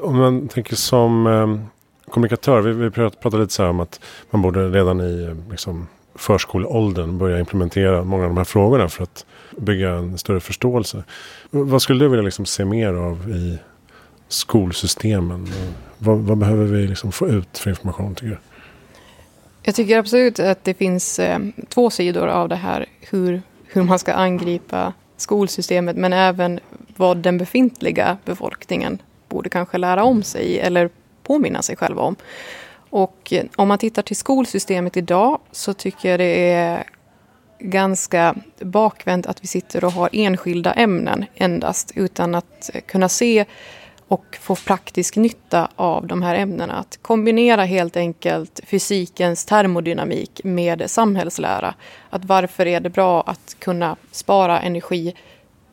Om 0.02 0.18
man 0.18 0.48
tänker 0.48 0.76
som 0.76 1.28
eh, 1.28 1.79
kommunikatör, 2.10 2.62
vi, 2.62 2.74
vi 2.74 2.90
pratade 2.92 3.38
lite 3.38 3.54
så 3.54 3.64
här 3.64 3.70
om 3.70 3.80
att 3.80 4.00
man 4.30 4.42
borde 4.42 4.70
redan 4.70 5.02
i 5.02 5.36
liksom, 5.52 5.88
förskoleåldern 6.16 7.18
börja 7.18 7.40
implementera 7.40 8.04
många 8.04 8.24
av 8.24 8.30
de 8.30 8.38
här 8.38 8.44
frågorna 8.44 8.90
för 8.90 9.04
att 9.04 9.26
bygga 9.58 9.90
en 9.90 10.18
större 10.18 10.40
förståelse. 10.40 11.04
Vad 11.50 11.82
skulle 11.82 12.06
du 12.06 12.10
vilja 12.10 12.24
liksom 12.24 12.46
se 12.46 12.66
mer 12.66 12.94
av 12.94 13.30
i 13.30 13.60
skolsystemen? 14.28 15.48
Vad, 15.98 16.18
vad 16.18 16.38
behöver 16.38 16.66
vi 16.66 16.88
liksom 16.88 17.12
få 17.12 17.28
ut 17.28 17.58
för 17.58 17.70
information 17.70 18.16
tycker 18.16 18.30
du? 18.30 18.38
Jag 19.64 19.76
tycker 19.76 19.98
absolut 19.98 20.40
att 20.40 20.64
det 20.64 20.74
finns 20.74 21.20
eh, 21.20 21.40
två 21.70 21.90
sidor 21.90 22.28
av 22.28 22.50
det 22.50 22.56
här. 22.56 22.86
Hur, 23.00 23.42
hur 23.68 23.84
man 23.84 24.00
ska 24.00 24.14
angripa 24.14 24.94
skolsystemet 25.18 25.96
men 25.96 26.14
även 26.14 26.60
vad 26.96 27.18
den 27.18 27.38
befintliga 27.38 28.18
befolkningen 28.26 29.02
borde 29.30 29.50
kanske 29.50 29.78
lära 29.78 30.04
om 30.04 30.24
sig 30.24 30.60
eller 30.60 30.90
påminna 31.30 31.62
sig 31.62 31.76
själva 31.76 32.02
om. 32.02 32.16
Och 32.90 33.34
eh, 33.34 33.46
om 33.56 33.68
man 33.68 33.78
tittar 33.78 34.02
till 34.02 34.16
skolsystemet 34.16 34.98
idag 34.98 35.40
så 35.52 35.74
tycker 35.74 36.10
jag 36.10 36.20
det 36.20 36.52
är 36.52 36.84
ganska 37.60 38.36
bakvänt 38.60 39.28
att 39.28 39.44
vi 39.44 39.48
sitter 39.48 39.84
och 39.84 39.92
har 39.92 40.10
enskilda 40.14 40.74
ämnen 40.74 41.26
endast 41.36 41.92
utan 41.96 42.36
att 42.36 42.70
eh, 42.74 42.82
kunna 42.82 43.10
se 43.10 43.46
och 44.08 44.38
få 44.42 44.56
praktisk 44.56 45.16
nytta 45.16 45.70
av 45.76 46.08
de 46.08 46.22
här 46.22 46.36
ämnena. 46.36 46.74
Att 46.74 47.00
kombinera 47.02 47.64
helt 47.64 47.98
enkelt 47.98 48.60
fysikens 48.66 49.46
termodynamik 49.46 50.42
med 50.44 50.84
samhällslära. 50.92 51.74
Att 52.10 52.26
varför 52.26 52.66
är 52.66 52.80
det 52.80 52.90
bra 52.90 53.22
att 53.22 53.56
kunna 53.60 53.96
spara 54.12 54.62
energi 54.62 55.16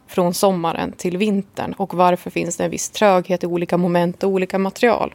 från 0.09 0.35
sommaren 0.35 0.93
till 0.93 1.17
vintern 1.17 1.73
och 1.73 1.95
varför 1.95 2.31
finns 2.31 2.57
det 2.57 2.65
en 2.65 2.71
viss 2.71 2.91
tröghet 2.91 3.45
i 3.45 3.47
olika 3.47 3.77
moment 3.77 4.23
och 4.23 4.31
olika 4.31 4.59
material. 4.59 5.15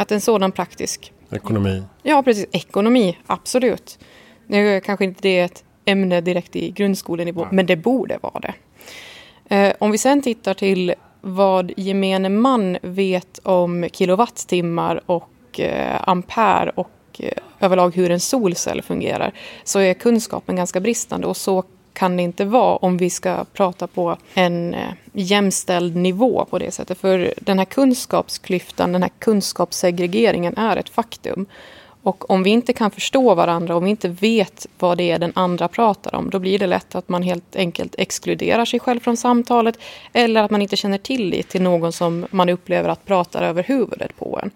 Att 0.00 0.12
en 0.12 0.20
sådan 0.20 0.52
praktisk... 0.52 1.12
Ekonomi. 1.30 1.82
Ja, 2.02 2.22
precis. 2.22 2.46
Ekonomi, 2.52 3.18
absolut. 3.26 3.98
Nu 4.46 4.76
är 4.76 4.80
kanske 4.80 5.04
inte 5.04 5.20
det 5.22 5.40
ett 5.40 5.64
ämne 5.84 6.20
direkt 6.20 6.56
i 6.56 6.70
grundskolenivå, 6.70 7.46
men 7.50 7.66
det 7.66 7.76
borde 7.76 8.18
vara 8.22 8.40
det. 8.40 8.54
Eh, 9.56 9.74
om 9.78 9.90
vi 9.90 9.98
sen 9.98 10.22
tittar 10.22 10.54
till 10.54 10.94
vad 11.20 11.72
gemene 11.76 12.28
man 12.28 12.78
vet 12.82 13.38
om 13.38 13.88
kilowattimmar 13.92 15.00
och 15.06 15.60
eh, 15.60 16.08
ampere 16.08 16.70
och 16.74 16.90
eh, 17.18 17.32
överlag 17.60 17.96
hur 17.96 18.10
en 18.10 18.20
solcell 18.20 18.82
fungerar 18.82 19.32
så 19.64 19.78
är 19.78 19.94
kunskapen 19.94 20.56
ganska 20.56 20.80
bristande 20.80 21.26
och 21.26 21.36
så 21.36 21.64
kan 22.00 22.16
det 22.16 22.22
inte 22.22 22.44
vara 22.44 22.76
om 22.76 22.96
vi 22.96 23.10
ska 23.10 23.44
prata 23.44 23.86
på 23.86 24.16
en 24.34 24.74
eh, 24.74 24.92
jämställd 25.12 25.96
nivå 25.96 26.46
på 26.50 26.58
det 26.58 26.70
sättet. 26.70 26.98
För 26.98 27.34
den 27.40 27.58
här 27.58 27.64
kunskapsklyftan, 27.64 28.92
den 28.92 29.02
här 29.02 29.10
kunskapssegregeringen 29.18 30.56
är 30.56 30.76
ett 30.76 30.88
faktum. 30.88 31.46
Och 32.02 32.30
om 32.30 32.42
vi 32.42 32.50
inte 32.50 32.72
kan 32.72 32.90
förstå 32.90 33.34
varandra, 33.34 33.76
om 33.76 33.84
vi 33.84 33.90
inte 33.90 34.08
vet 34.08 34.66
vad 34.78 34.98
det 34.98 35.10
är 35.10 35.18
den 35.18 35.32
andra 35.34 35.68
pratar 35.68 36.14
om, 36.14 36.30
då 36.30 36.38
blir 36.38 36.58
det 36.58 36.66
lätt 36.66 36.94
att 36.94 37.08
man 37.08 37.22
helt 37.22 37.56
enkelt 37.56 37.94
exkluderar 37.98 38.64
sig 38.64 38.80
själv 38.80 39.00
från 39.00 39.16
samtalet 39.16 39.78
eller 40.12 40.42
att 40.42 40.50
man 40.50 40.62
inte 40.62 40.76
känner 40.76 40.98
tillit 40.98 41.48
till 41.48 41.62
någon 41.62 41.92
som 41.92 42.26
man 42.30 42.48
upplever 42.48 42.88
att 42.88 43.06
pratar 43.06 43.42
över 43.42 43.62
huvudet 43.62 44.16
på 44.18 44.40
en. 44.42 44.50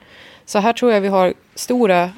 Så 0.46 0.58
här 0.58 0.72
tror 0.72 0.92
jag 0.92 1.00
vi 1.00 1.08
har 1.08 1.34
stora 1.54 2.10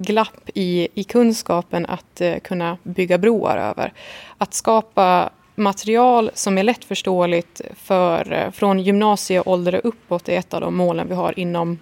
glapp 0.00 0.50
i, 0.54 0.88
i 0.94 1.04
kunskapen 1.04 1.86
att 1.86 2.20
eh, 2.20 2.38
kunna 2.38 2.78
bygga 2.82 3.18
broar 3.18 3.56
över. 3.56 3.92
Att 4.38 4.54
skapa 4.54 5.30
material 5.54 6.30
som 6.34 6.58
är 6.58 6.62
lättförståeligt 6.62 7.60
för, 7.74 8.32
eh, 8.32 8.50
från 8.50 8.80
gymnasieålder 8.80 9.74
och 9.74 9.88
uppåt 9.88 10.28
är 10.28 10.38
ett 10.38 10.54
av 10.54 10.60
de 10.60 10.76
målen 10.76 11.08
vi 11.08 11.14
har 11.14 11.38
inom 11.38 11.78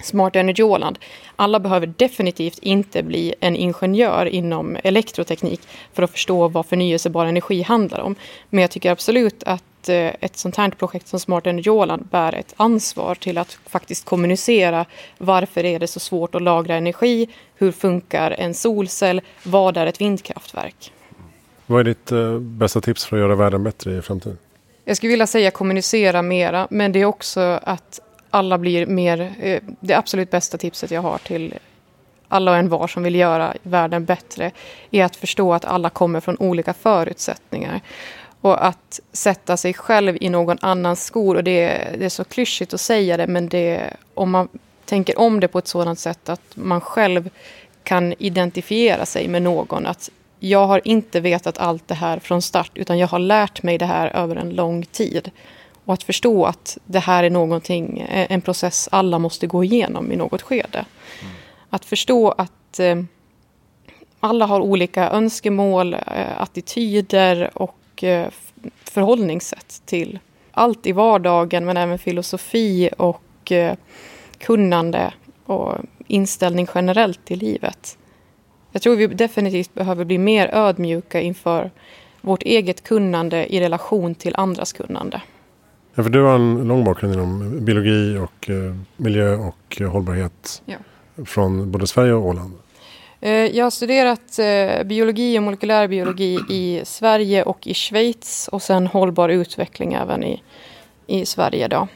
Smart 0.00 0.36
Energy 0.36 0.62
Åland. 0.62 0.98
Alla 1.36 1.60
behöver 1.60 1.86
definitivt 1.86 2.58
inte 2.58 3.02
bli 3.02 3.34
en 3.40 3.56
ingenjör 3.56 4.26
inom 4.26 4.76
elektroteknik 4.84 5.60
för 5.92 6.02
att 6.02 6.10
förstå 6.10 6.48
vad 6.48 6.66
förnyelsebar 6.66 7.26
energi 7.26 7.62
handlar 7.62 8.00
om. 8.00 8.14
Men 8.50 8.60
jag 8.62 8.70
tycker 8.70 8.90
absolut 8.90 9.42
att 9.42 9.64
eh, 9.88 10.12
ett 10.20 10.36
sånt 10.36 10.56
här 10.56 10.70
projekt 10.70 11.08
som 11.08 11.20
Smart 11.20 11.46
Energy 11.46 11.70
Åland 11.70 12.06
bär 12.10 12.34
ett 12.34 12.54
ansvar 12.56 13.14
till 13.14 13.38
att 13.38 13.58
faktiskt 13.66 14.04
kommunicera 14.04 14.86
varför 15.18 15.64
är 15.64 15.78
det 15.78 15.86
så 15.86 16.00
svårt 16.00 16.34
att 16.34 16.42
lagra 16.42 16.74
energi, 16.74 17.28
hur 17.54 17.72
funkar 17.72 18.30
en 18.30 18.54
solcell, 18.54 19.20
vad 19.42 19.76
är 19.76 19.86
ett 19.86 20.00
vindkraftverk? 20.00 20.92
Vad 21.66 21.80
är 21.80 21.84
ditt 21.84 22.12
eh, 22.12 22.38
bästa 22.38 22.80
tips 22.80 23.04
för 23.04 23.16
att 23.16 23.20
göra 23.20 23.34
världen 23.34 23.64
bättre 23.64 23.98
i 23.98 24.02
framtiden? 24.02 24.38
Jag 24.84 24.96
skulle 24.96 25.10
vilja 25.10 25.26
säga 25.26 25.50
kommunicera 25.50 26.22
mera, 26.22 26.66
men 26.70 26.92
det 26.92 27.00
är 27.00 27.04
också 27.04 27.40
att 27.62 28.00
alla 28.30 28.58
blir 28.58 28.86
mer... 28.86 29.34
Eh, 29.40 29.60
det 29.80 29.94
absolut 29.94 30.30
bästa 30.30 30.58
tipset 30.58 30.90
jag 30.90 31.02
har 31.02 31.18
till 31.18 31.54
alla 32.28 32.50
och 32.50 32.56
en 32.56 32.68
var 32.68 32.86
som 32.86 33.02
vill 33.02 33.14
göra 33.14 33.54
världen 33.62 34.04
bättre 34.04 34.50
är 34.90 35.04
att 35.04 35.16
förstå 35.16 35.54
att 35.54 35.64
alla 35.64 35.90
kommer 35.90 36.20
från 36.20 36.36
olika 36.38 36.74
förutsättningar. 36.74 37.80
Och 38.40 38.66
att 38.66 39.00
sätta 39.12 39.56
sig 39.56 39.74
själv 39.74 40.16
i 40.20 40.28
någon 40.28 40.58
annans 40.60 41.04
skor. 41.04 41.36
Och 41.36 41.44
det 41.44 41.62
är, 41.62 41.96
det 41.98 42.04
är 42.04 42.08
så 42.08 42.24
klyschigt 42.24 42.74
att 42.74 42.80
säga 42.80 43.16
det, 43.16 43.26
men 43.26 43.48
det, 43.48 43.96
om 44.14 44.30
man 44.30 44.48
tänker 44.84 45.18
om 45.18 45.40
det 45.40 45.48
på 45.48 45.58
ett 45.58 45.68
sådant 45.68 45.98
sätt 45.98 46.28
att 46.28 46.56
man 46.56 46.80
själv 46.80 47.30
kan 47.82 48.14
identifiera 48.18 49.06
sig 49.06 49.28
med 49.28 49.42
någon. 49.42 49.86
Att 49.86 50.10
jag 50.38 50.66
har 50.66 50.80
inte 50.84 51.20
vetat 51.20 51.58
allt 51.58 51.88
det 51.88 51.94
här 51.94 52.18
från 52.18 52.42
start, 52.42 52.70
utan 52.74 52.98
jag 52.98 53.08
har 53.08 53.18
lärt 53.18 53.62
mig 53.62 53.78
det 53.78 53.86
här 53.86 54.16
över 54.16 54.36
en 54.36 54.50
lång 54.50 54.84
tid. 54.84 55.30
Och 55.84 55.94
att 55.94 56.02
förstå 56.02 56.44
att 56.44 56.78
det 56.84 56.98
här 56.98 57.24
är 57.24 57.30
någonting, 57.30 58.00
eh, 58.00 58.32
en 58.32 58.40
process 58.40 58.88
alla 58.92 59.18
måste 59.18 59.46
gå 59.46 59.64
igenom 59.64 60.12
i 60.12 60.16
något 60.16 60.42
skede. 60.42 60.84
Mm. 61.22 61.34
Att 61.70 61.84
förstå 61.84 62.30
att 62.30 62.80
eh, 62.80 63.02
alla 64.20 64.46
har 64.46 64.60
olika 64.60 65.10
önskemål, 65.10 65.94
eh, 65.94 66.40
attityder 66.40 67.50
och 67.54 67.76
eh, 68.04 68.26
förhållningssätt 68.84 69.82
till 69.84 70.18
allt 70.50 70.86
i 70.86 70.92
vardagen 70.92 71.64
men 71.64 71.76
även 71.76 71.98
filosofi 71.98 72.90
och 72.98 73.52
eh, 73.52 73.76
kunnande 74.38 75.12
och 75.44 75.74
inställning 76.06 76.66
generellt 76.74 77.30
i 77.30 77.36
livet. 77.36 77.98
Jag 78.72 78.82
tror 78.82 78.96
vi 78.96 79.06
definitivt 79.06 79.74
behöver 79.74 80.04
bli 80.04 80.18
mer 80.18 80.50
ödmjuka 80.54 81.20
inför 81.20 81.70
vårt 82.20 82.42
eget 82.42 82.82
kunnande 82.84 83.54
i 83.54 83.60
relation 83.60 84.14
till 84.14 84.34
andras 84.36 84.72
kunnande. 84.72 85.22
Ja, 85.94 86.02
för 86.02 86.10
du 86.10 86.22
har 86.22 86.34
en 86.34 86.68
lång 86.68 86.84
bakgrund 86.84 87.14
inom 87.14 87.64
biologi 87.64 88.18
och 88.18 88.50
eh, 88.50 88.76
miljö 88.96 89.36
och 89.36 89.82
hållbarhet 89.92 90.62
Ja. 90.64 90.76
från 91.24 91.70
både 91.70 91.86
Sverige 91.86 92.12
och 92.12 92.26
Åland. 92.26 92.52
Eh, 93.20 93.56
jag 93.56 93.64
har 93.64 93.70
studerat 93.70 94.38
eh, 94.38 94.84
biologi 94.84 95.38
och 95.38 95.42
molekylär 95.42 95.88
biologi 95.88 96.38
i 96.48 96.80
Sverige 96.84 97.42
och 97.42 97.66
i 97.66 97.74
Schweiz 97.74 98.48
och 98.52 98.62
sen 98.62 98.86
hållbar 98.86 99.28
utveckling 99.28 99.92
även 99.92 100.24
i, 100.24 100.42
i 101.06 101.26
Sverige. 101.26 101.68
Då. 101.68 101.88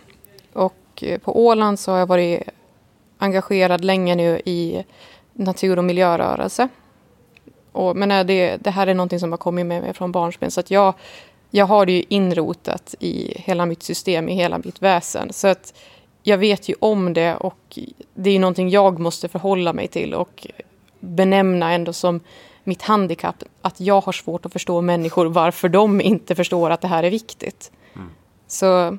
Och 0.53 0.75
eh, 1.03 1.19
på 1.19 1.47
Åland 1.47 1.81
så 1.81 1.93
har 1.93 1.99
jag 1.99 2.07
varit 2.07 2.43
engagerad 3.19 3.85
länge 3.85 4.15
nu 4.15 4.41
i 4.45 4.85
natur 5.33 5.77
och 5.77 5.85
miljörörelse. 5.85 6.69
Och, 7.73 7.97
men 7.97 8.27
det, 8.27 8.57
det 8.57 8.71
här 8.71 8.87
är 8.87 8.95
någonting 8.95 9.21
som 9.21 9.33
har 9.33 9.39
kommit 9.39 9.67
med 9.67 9.83
mig 9.83 9.95
från 9.95 10.13
barnsben 10.13 10.51
så 10.51 10.61
att 10.61 10.71
jag, 10.71 10.95
jag 11.51 11.67
har 11.67 11.87
det 11.87 11.93
ju 11.93 12.05
inrotat 12.09 12.95
i 13.01 13.35
hela 13.37 13.67
mitt 13.67 13.83
system, 13.83 14.29
i 14.29 14.35
hela 14.35 14.59
mitt 14.59 14.83
väsen. 14.83 15.33
Så 15.33 15.49
att 15.49 15.75
jag 16.23 16.39
vet 16.39 16.69
ju 16.69 16.75
om 16.79 17.13
det 17.13 17.35
och 17.37 17.79
det 18.15 18.31
är 18.31 18.39
någonting 18.39 18.71
jag 18.71 18.99
måste 18.99 19.29
förhålla 19.29 19.73
mig 19.73 19.89
till 19.89 20.15
och 20.15 20.47
benämna 21.01 21.73
ändå 21.73 21.93
som 21.93 22.21
mitt 22.65 22.83
handikapp 22.83 23.43
att 23.63 23.81
jag 23.81 24.01
har 24.01 24.13
svårt 24.13 24.47
att 24.47 24.53
förstå 24.53 24.81
människor 24.81 25.27
varför 25.27 25.69
de 25.69 26.01
inte 26.01 26.35
förstår 26.35 26.71
att 26.71 26.81
det 26.81 26.89
här 26.89 27.03
är 27.03 27.11
viktigt. 27.11 27.71
Så 28.47 28.99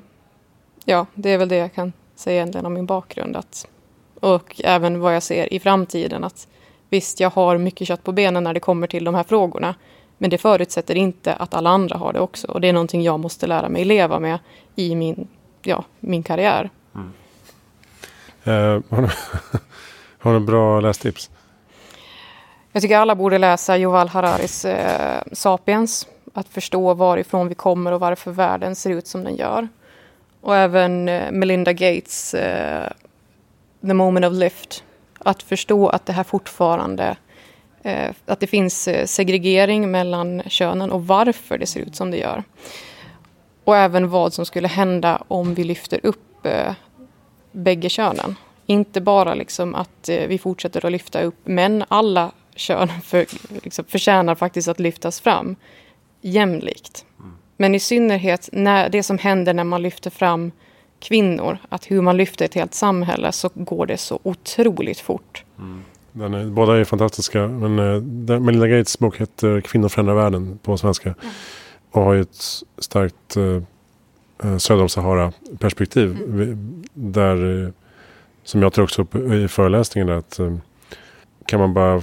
ja, 0.84 1.06
det 1.14 1.30
är 1.30 1.38
väl 1.38 1.48
det 1.48 1.56
jag 1.56 1.74
kan 1.74 1.92
säga 2.14 2.36
egentligen 2.36 2.66
om 2.66 2.74
min 2.74 2.86
bakgrund. 2.86 3.36
Att, 3.36 3.66
och 4.20 4.60
även 4.64 5.00
vad 5.00 5.14
jag 5.16 5.22
ser 5.22 5.52
i 5.52 5.60
framtiden. 5.60 6.24
att 6.24 6.48
Visst, 6.88 7.20
jag 7.20 7.30
har 7.30 7.58
mycket 7.58 7.88
kött 7.88 8.04
på 8.04 8.12
benen 8.12 8.44
när 8.44 8.54
det 8.54 8.60
kommer 8.60 8.86
till 8.86 9.04
de 9.04 9.14
här 9.14 9.24
frågorna. 9.24 9.74
Men 10.18 10.30
det 10.30 10.38
förutsätter 10.38 10.94
inte 10.94 11.34
att 11.34 11.54
alla 11.54 11.70
andra 11.70 11.96
har 11.96 12.12
det 12.12 12.20
också. 12.20 12.48
Och 12.48 12.60
det 12.60 12.68
är 12.68 12.72
någonting 12.72 13.02
jag 13.02 13.20
måste 13.20 13.46
lära 13.46 13.68
mig 13.68 13.84
leva 13.84 14.20
med 14.20 14.38
i 14.74 14.94
min, 14.94 15.28
ja, 15.62 15.84
min 16.00 16.22
karriär. 16.22 16.70
Eh, 18.44 18.52
har, 18.88 19.02
du, 19.02 19.08
har 20.18 20.34
du 20.34 20.40
bra 20.40 20.80
lästips? 20.80 21.30
Jag 22.74 22.82
tycker 22.82 22.96
alla 22.98 23.14
borde 23.14 23.38
läsa 23.38 23.78
Yuval 23.78 24.08
Hararis 24.08 24.64
eh, 24.64 25.22
Sapiens. 25.32 26.06
Att 26.34 26.48
förstå 26.48 26.94
varifrån 26.94 27.48
vi 27.48 27.54
kommer 27.54 27.92
och 27.92 28.00
varför 28.00 28.30
världen 28.30 28.76
ser 28.76 28.90
ut 28.90 29.06
som 29.06 29.24
den 29.24 29.36
gör. 29.36 29.68
Och 30.40 30.56
även 30.56 31.08
eh, 31.08 31.30
Melinda 31.30 31.72
Gates 31.72 32.34
eh, 32.34 32.90
The 33.80 33.94
Moment 33.94 34.26
of 34.26 34.32
Lift. 34.32 34.84
Att 35.18 35.42
förstå 35.42 35.88
att 35.88 36.06
det 36.06 36.12
här 36.12 36.24
fortfarande 36.24 37.16
eh, 37.82 38.10
att 38.26 38.40
det 38.40 38.46
finns 38.46 38.88
eh, 38.88 39.06
segregering 39.06 39.90
mellan 39.90 40.42
könen 40.46 40.90
och 40.90 41.06
varför 41.06 41.58
det 41.58 41.66
ser 41.66 41.80
ut 41.80 41.96
som 41.96 42.10
det 42.10 42.18
gör. 42.18 42.44
Och 43.64 43.76
även 43.76 44.08
vad 44.08 44.32
som 44.32 44.46
skulle 44.46 44.68
hända 44.68 45.22
om 45.28 45.54
vi 45.54 45.64
lyfter 45.64 46.00
upp 46.02 46.46
eh, 46.46 46.72
bägge 47.52 47.88
könen. 47.88 48.36
Inte 48.66 49.00
bara 49.00 49.34
liksom 49.34 49.74
att 49.74 50.08
eh, 50.08 50.26
vi 50.26 50.38
fortsätter 50.38 50.86
att 50.86 50.92
lyfta 50.92 51.22
upp 51.22 51.46
män, 51.46 51.84
alla 51.88 52.30
kön 52.56 52.88
för, 53.04 53.26
liksom, 53.64 53.84
förtjänar 53.84 54.34
faktiskt 54.34 54.68
att 54.68 54.80
lyftas 54.80 55.20
fram 55.20 55.56
jämlikt. 56.20 57.04
Men 57.56 57.74
i 57.74 57.80
synnerhet 57.80 58.48
när 58.52 58.88
det 58.88 59.02
som 59.02 59.18
händer 59.18 59.54
när 59.54 59.64
man 59.64 59.82
lyfter 59.82 60.10
fram 60.10 60.50
kvinnor, 61.00 61.58
att 61.68 61.90
hur 61.90 62.00
man 62.02 62.16
lyfter 62.16 62.44
ett 62.44 62.54
helt 62.54 62.74
samhälle 62.74 63.32
så 63.32 63.50
går 63.54 63.86
det 63.86 63.96
så 63.96 64.20
otroligt 64.22 65.00
fort. 65.00 65.44
Den 66.12 66.34
är, 66.34 66.44
båda 66.46 66.76
är 66.78 66.84
fantastiska. 66.84 67.48
Men 67.48 67.76
den- 68.26 68.44
Melinda 68.44 68.68
Gates 68.68 68.98
bok 68.98 69.16
heter 69.20 69.60
Kvinnor 69.60 69.88
förändrar 69.88 70.14
världen 70.14 70.58
på 70.62 70.76
svenska. 70.78 71.14
Och 71.90 72.02
har 72.02 72.12
ju 72.12 72.20
ett 72.20 72.36
starkt 72.78 73.36
eh, 73.36 73.62
eh, 74.50 74.56
söder 74.58 74.82
om 74.82 74.88
Sahara-perspektiv. 74.88 76.18
Vi- 76.26 76.56
Där, 76.94 77.64
eh, 77.66 77.70
som 78.44 78.62
jag 78.62 78.72
tar 78.72 78.82
också 78.82 79.02
upp 79.02 79.14
i 79.14 79.48
föreläsningen, 79.48 80.06
där 80.08 80.14
att 80.16 80.40
kan 81.46 81.60
man 81.60 81.74
bara 81.74 82.02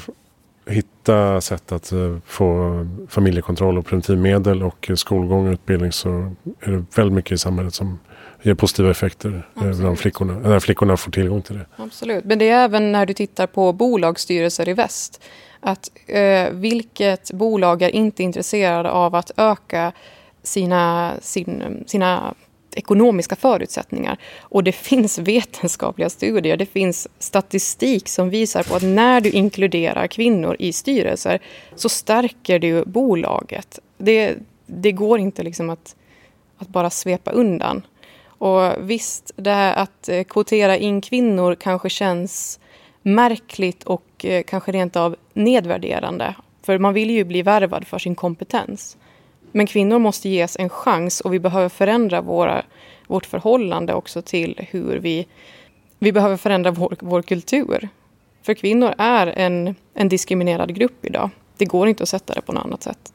hitta 0.70 1.42
sätt 1.42 1.72
att 1.72 1.92
eh, 1.92 2.18
få 2.26 2.88
familjekontroll 3.10 3.78
och 3.78 3.86
preventivmedel 3.86 4.64
och 4.64 4.92
skolgång 4.96 5.48
och 5.48 5.52
utbildning 5.52 5.92
så 5.92 6.10
är 6.60 6.72
det 6.72 6.86
väldigt 6.96 7.16
mycket 7.16 7.32
i 7.32 7.38
samhället 7.38 7.74
som 7.74 8.00
ger 8.42 8.54
positiva 8.54 8.92
effekter 8.92 9.30
eh, 9.30 9.42
Absolut. 9.54 9.78
bland 9.78 10.00
flickorna. 10.00 10.34
När 10.34 10.60
flickorna 10.60 10.98
får 10.98 11.12
tillgång 11.12 11.42
till 11.42 11.58
det. 11.58 11.66
Absolut, 11.76 12.26
men 12.26 12.40
det 12.40 12.50
är 12.50 12.64
även 12.64 12.92
när 12.92 13.06
du 13.06 13.14
tittar 13.14 13.48
på 13.48 13.74
bolagsstyrelser 13.74 14.70
i 14.70 14.74
väst. 14.74 15.24
Att 15.60 15.92
eh, 16.08 16.50
vilket 16.52 17.32
bolag 17.32 17.82
är 17.82 17.90
inte 17.90 18.24
intresserade 18.24 18.92
av 18.92 19.16
att 19.16 19.32
öka 19.38 19.92
sina, 20.44 21.14
sin, 21.22 21.84
sina 21.88 22.34
ekonomiska 22.76 23.36
förutsättningar. 23.36 24.18
Och 24.40 24.64
det 24.64 24.72
finns 24.72 25.20
vetenskapliga 25.20 26.10
studier, 26.10 26.58
det 26.58 26.66
finns 26.66 27.08
statistik 27.20 28.10
som 28.10 28.30
visar 28.30 28.64
på 28.64 28.76
att 28.76 28.84
när 28.84 29.22
du 29.22 29.30
inkluderar 29.30 30.08
kvinnor 30.08 30.56
i 30.60 30.74
styrelser 30.74 31.40
så 31.76 31.90
stärker 31.90 32.60
du 32.60 32.86
bolaget. 32.86 33.80
Det, 33.98 34.36
det 34.66 34.92
går 34.92 35.20
inte 35.20 35.44
liksom 35.44 35.70
att, 35.70 35.96
att 36.58 36.68
bara 36.68 36.90
svepa 36.90 37.32
undan. 37.32 37.82
Och 38.26 38.74
visst, 38.80 39.32
det 39.36 39.52
här 39.52 39.74
att 39.76 40.10
eh, 40.10 40.24
kvotera 40.24 40.78
in 40.78 41.02
kvinnor 41.02 41.56
kanske 41.56 41.90
känns 41.90 42.60
märkligt 43.02 43.84
och 43.84 44.26
eh, 44.26 44.44
kanske 44.44 44.72
rent 44.72 44.96
av 44.96 45.16
nedvärderande. 45.34 46.36
För 46.64 46.78
man 46.78 46.94
vill 46.94 47.10
ju 47.10 47.24
bli 47.24 47.42
värvad 47.42 47.88
för 47.88 48.00
sin 48.00 48.16
kompetens. 48.16 48.98
Men 49.52 49.68
kvinnor 49.68 50.00
måste 50.00 50.30
ges 50.30 50.58
en 50.60 50.70
chans 50.70 51.22
och 51.22 51.34
vi 51.34 51.40
behöver 51.40 51.70
förändra 51.70 52.22
våra, 52.22 52.64
vårt 53.08 53.26
förhållande 53.26 53.94
också 53.94 54.22
till 54.22 54.68
hur 54.70 55.00
vi... 55.00 55.28
Vi 56.02 56.12
behöver 56.12 56.38
förändra 56.38 56.72
vår, 56.72 56.96
vår 57.00 57.22
kultur. 57.22 57.90
För 58.42 58.54
kvinnor 58.54 58.94
är 58.98 59.28
en, 59.28 59.76
en 59.94 60.10
diskriminerad 60.10 60.76
grupp 60.76 61.06
idag. 61.06 61.30
Det 61.58 61.66
går 61.66 61.88
inte 61.88 62.04
att 62.04 62.10
sätta 62.10 62.34
det 62.34 62.42
på 62.42 62.52
något 62.52 62.66
annat 62.66 62.84
sätt. 62.84 63.14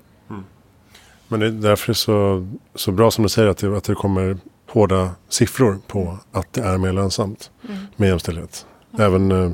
Men 1.29 1.41
det 1.41 1.47
är 1.47 1.51
därför 1.51 1.89
det 1.89 1.95
så, 1.95 2.49
så 2.75 2.93
bra 2.93 3.11
som 3.11 3.23
du 3.23 3.29
säger 3.29 3.49
att 3.49 3.59
det, 3.59 3.77
att 3.77 3.85
det 3.85 3.95
kommer 3.95 4.39
hårda 4.71 5.11
siffror 5.29 5.79
på 5.87 6.19
att 6.33 6.53
det 6.53 6.61
är 6.61 6.79
mer 6.79 6.93
lönsamt 6.93 7.51
med 7.97 8.09
jämställdhet. 8.09 8.67
Även 8.99 9.33
eh, 9.33 9.51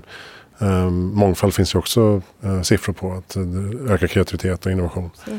eh, 0.59 0.91
mångfald 0.91 1.55
finns 1.55 1.75
ju 1.75 1.79
också 1.79 2.23
eh, 2.43 2.63
siffror 2.63 2.93
på 2.93 3.13
att 3.13 3.29
det 3.29 3.93
ökar 3.93 4.07
kreativitet 4.07 4.67
och 4.67 4.73
innovation. 4.73 5.11
Så. 5.15 5.31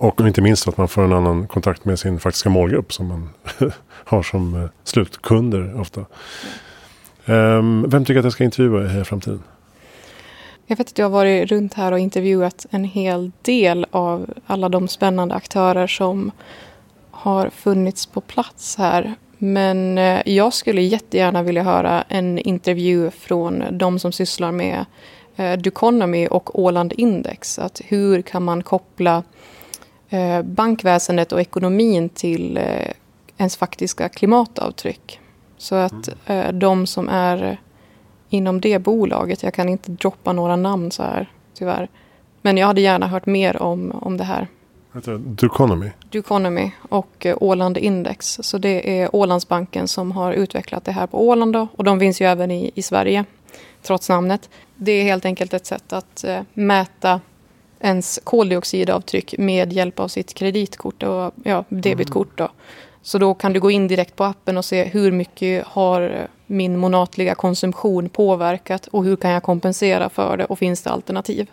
Och 0.00 0.20
inte 0.20 0.42
minst 0.42 0.68
att 0.68 0.76
man 0.76 0.88
får 0.88 1.04
en 1.04 1.12
annan 1.12 1.46
kontakt 1.46 1.84
med 1.84 1.98
sin 1.98 2.20
faktiska 2.20 2.50
målgrupp 2.50 2.92
som 2.92 3.06
man 3.06 3.30
har 3.88 4.22
som 4.22 4.54
eh, 4.54 4.68
slutkunder 4.84 5.80
ofta. 5.80 6.04
Ehm, 7.26 7.86
vem 7.88 8.04
tycker 8.04 8.18
att 8.18 8.24
jag 8.24 8.32
ska 8.32 8.44
intervjua 8.44 9.00
i 9.00 9.04
framtiden? 9.04 9.42
Jag 10.66 10.76
vet 10.76 10.88
att 10.88 10.98
jag 10.98 11.06
har 11.06 11.10
varit 11.10 11.50
runt 11.50 11.74
här 11.74 11.92
och 11.92 11.98
intervjuat 11.98 12.66
en 12.70 12.84
hel 12.84 13.32
del 13.42 13.86
av 13.90 14.30
alla 14.46 14.68
de 14.68 14.88
spännande 14.88 15.34
aktörer 15.34 15.86
som 15.86 16.30
har 17.10 17.50
funnits 17.50 18.06
på 18.06 18.20
plats 18.20 18.76
här. 18.76 19.14
Men 19.38 19.98
eh, 19.98 20.20
jag 20.24 20.54
skulle 20.54 20.82
jättegärna 20.82 21.42
vilja 21.42 21.62
höra 21.62 22.04
en 22.08 22.38
intervju 22.38 23.10
från 23.10 23.64
de 23.70 23.98
som 23.98 24.12
sysslar 24.12 24.52
med 24.52 24.84
eh, 25.36 25.58
Duconomy 25.58 26.26
och 26.26 26.58
Åland 26.58 26.92
Index. 26.96 27.58
Att 27.58 27.80
hur 27.84 28.22
kan 28.22 28.42
man 28.42 28.62
koppla 28.62 29.22
bankväsendet 30.44 31.32
och 31.32 31.40
ekonomin 31.40 32.08
till 32.08 32.56
eh, 32.56 32.92
ens 33.38 33.56
faktiska 33.56 34.08
klimatavtryck? 34.08 35.20
Så 35.58 35.74
att 35.74 36.08
eh, 36.26 36.52
de 36.52 36.86
som 36.86 37.08
är 37.08 37.60
inom 38.28 38.60
det 38.60 38.78
bolaget. 38.78 39.42
Jag 39.42 39.54
kan 39.54 39.68
inte 39.68 39.90
droppa 39.90 40.32
några 40.32 40.56
namn 40.56 40.90
så 40.90 41.02
här, 41.02 41.32
tyvärr. 41.54 41.88
Men 42.42 42.56
jag 42.56 42.66
hade 42.66 42.80
gärna 42.80 43.06
hört 43.06 43.26
mer 43.26 43.62
om, 43.62 43.92
om 44.02 44.16
det 44.16 44.24
här. 44.24 44.48
Duconomy? 45.18 45.90
Duconomy 46.10 46.70
och 46.88 47.26
eh, 47.26 47.36
Åland 47.40 47.78
Index. 47.78 48.38
Så 48.42 48.58
det 48.58 49.00
är 49.00 49.16
Ålandsbanken 49.16 49.88
som 49.88 50.12
har 50.12 50.32
utvecklat 50.32 50.84
det 50.84 50.92
här 50.92 51.06
på 51.06 51.28
Åland 51.28 51.52
då, 51.52 51.68
och 51.76 51.84
de 51.84 52.00
finns 52.00 52.20
ju 52.20 52.26
även 52.26 52.50
i, 52.50 52.70
i 52.74 52.82
Sverige, 52.82 53.24
trots 53.82 54.08
namnet. 54.08 54.50
Det 54.76 54.92
är 54.92 55.04
helt 55.04 55.24
enkelt 55.24 55.54
ett 55.54 55.66
sätt 55.66 55.92
att 55.92 56.24
eh, 56.24 56.40
mäta 56.54 57.20
ens 57.80 58.20
koldioxidavtryck 58.24 59.34
med 59.38 59.72
hjälp 59.72 60.00
av 60.00 60.08
sitt 60.08 60.34
kreditkort 60.34 61.02
och 61.02 61.32
ja, 61.44 61.64
debitkort. 61.68 62.38
Då. 62.38 62.48
Så 63.02 63.18
då 63.18 63.34
kan 63.34 63.52
du 63.52 63.60
gå 63.60 63.70
in 63.70 63.88
direkt 63.88 64.16
på 64.16 64.24
appen 64.24 64.58
och 64.58 64.64
se 64.64 64.84
hur 64.84 65.12
mycket 65.12 65.66
har 65.66 66.28
min 66.46 66.76
månatliga 66.76 67.34
konsumtion 67.34 68.08
påverkat 68.08 68.86
och 68.86 69.04
hur 69.04 69.16
kan 69.16 69.30
jag 69.30 69.42
kompensera 69.42 70.08
för 70.08 70.36
det 70.36 70.44
och 70.44 70.58
finns 70.58 70.82
det 70.82 70.90
alternativ? 70.90 71.50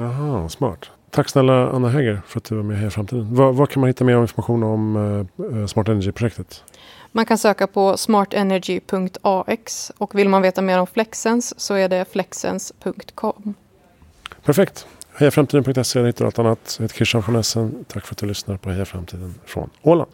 Aha, 0.00 0.48
smart. 0.48 0.90
Tack 1.10 1.28
snälla 1.28 1.70
Anna 1.70 1.88
Häger 1.88 2.22
för 2.26 2.38
att 2.38 2.44
du 2.44 2.54
var 2.54 2.62
med 2.62 2.78
här 2.78 2.86
i 2.86 2.90
framtiden. 2.90 3.34
Var, 3.34 3.52
var 3.52 3.66
kan 3.66 3.80
man 3.80 3.88
hitta 3.88 4.04
mer 4.04 4.20
information 4.20 4.62
om 4.62 4.96
uh, 4.96 5.66
Smart 5.66 5.88
Energy-projektet? 5.88 6.64
Man 7.12 7.26
kan 7.26 7.38
söka 7.38 7.66
på 7.66 7.96
smartenergy.ax 7.96 9.92
och 9.98 10.14
vill 10.14 10.28
man 10.28 10.42
veta 10.42 10.62
mer 10.62 10.78
om 10.78 10.86
Flexens 10.86 11.60
så 11.60 11.74
är 11.74 11.88
det 11.88 12.12
flexens.com. 12.12 13.54
Perfekt. 14.44 14.86
Hejaframtiden.se 15.14 15.98
där 15.98 16.06
hittar 16.06 16.24
du 16.24 16.26
allt 16.26 16.38
annat. 16.38 16.76
Jag 16.78 16.84
heter 16.84 16.96
Christian 16.96 17.22
von 17.26 17.36
Essen. 17.36 17.84
Tack 17.88 18.06
för 18.06 18.14
att 18.14 18.18
du 18.18 18.26
lyssnar 18.26 18.56
på 18.56 18.70
Heja 18.70 18.84
Framtiden 18.84 19.34
från 19.44 19.70
Åland. 19.82 20.10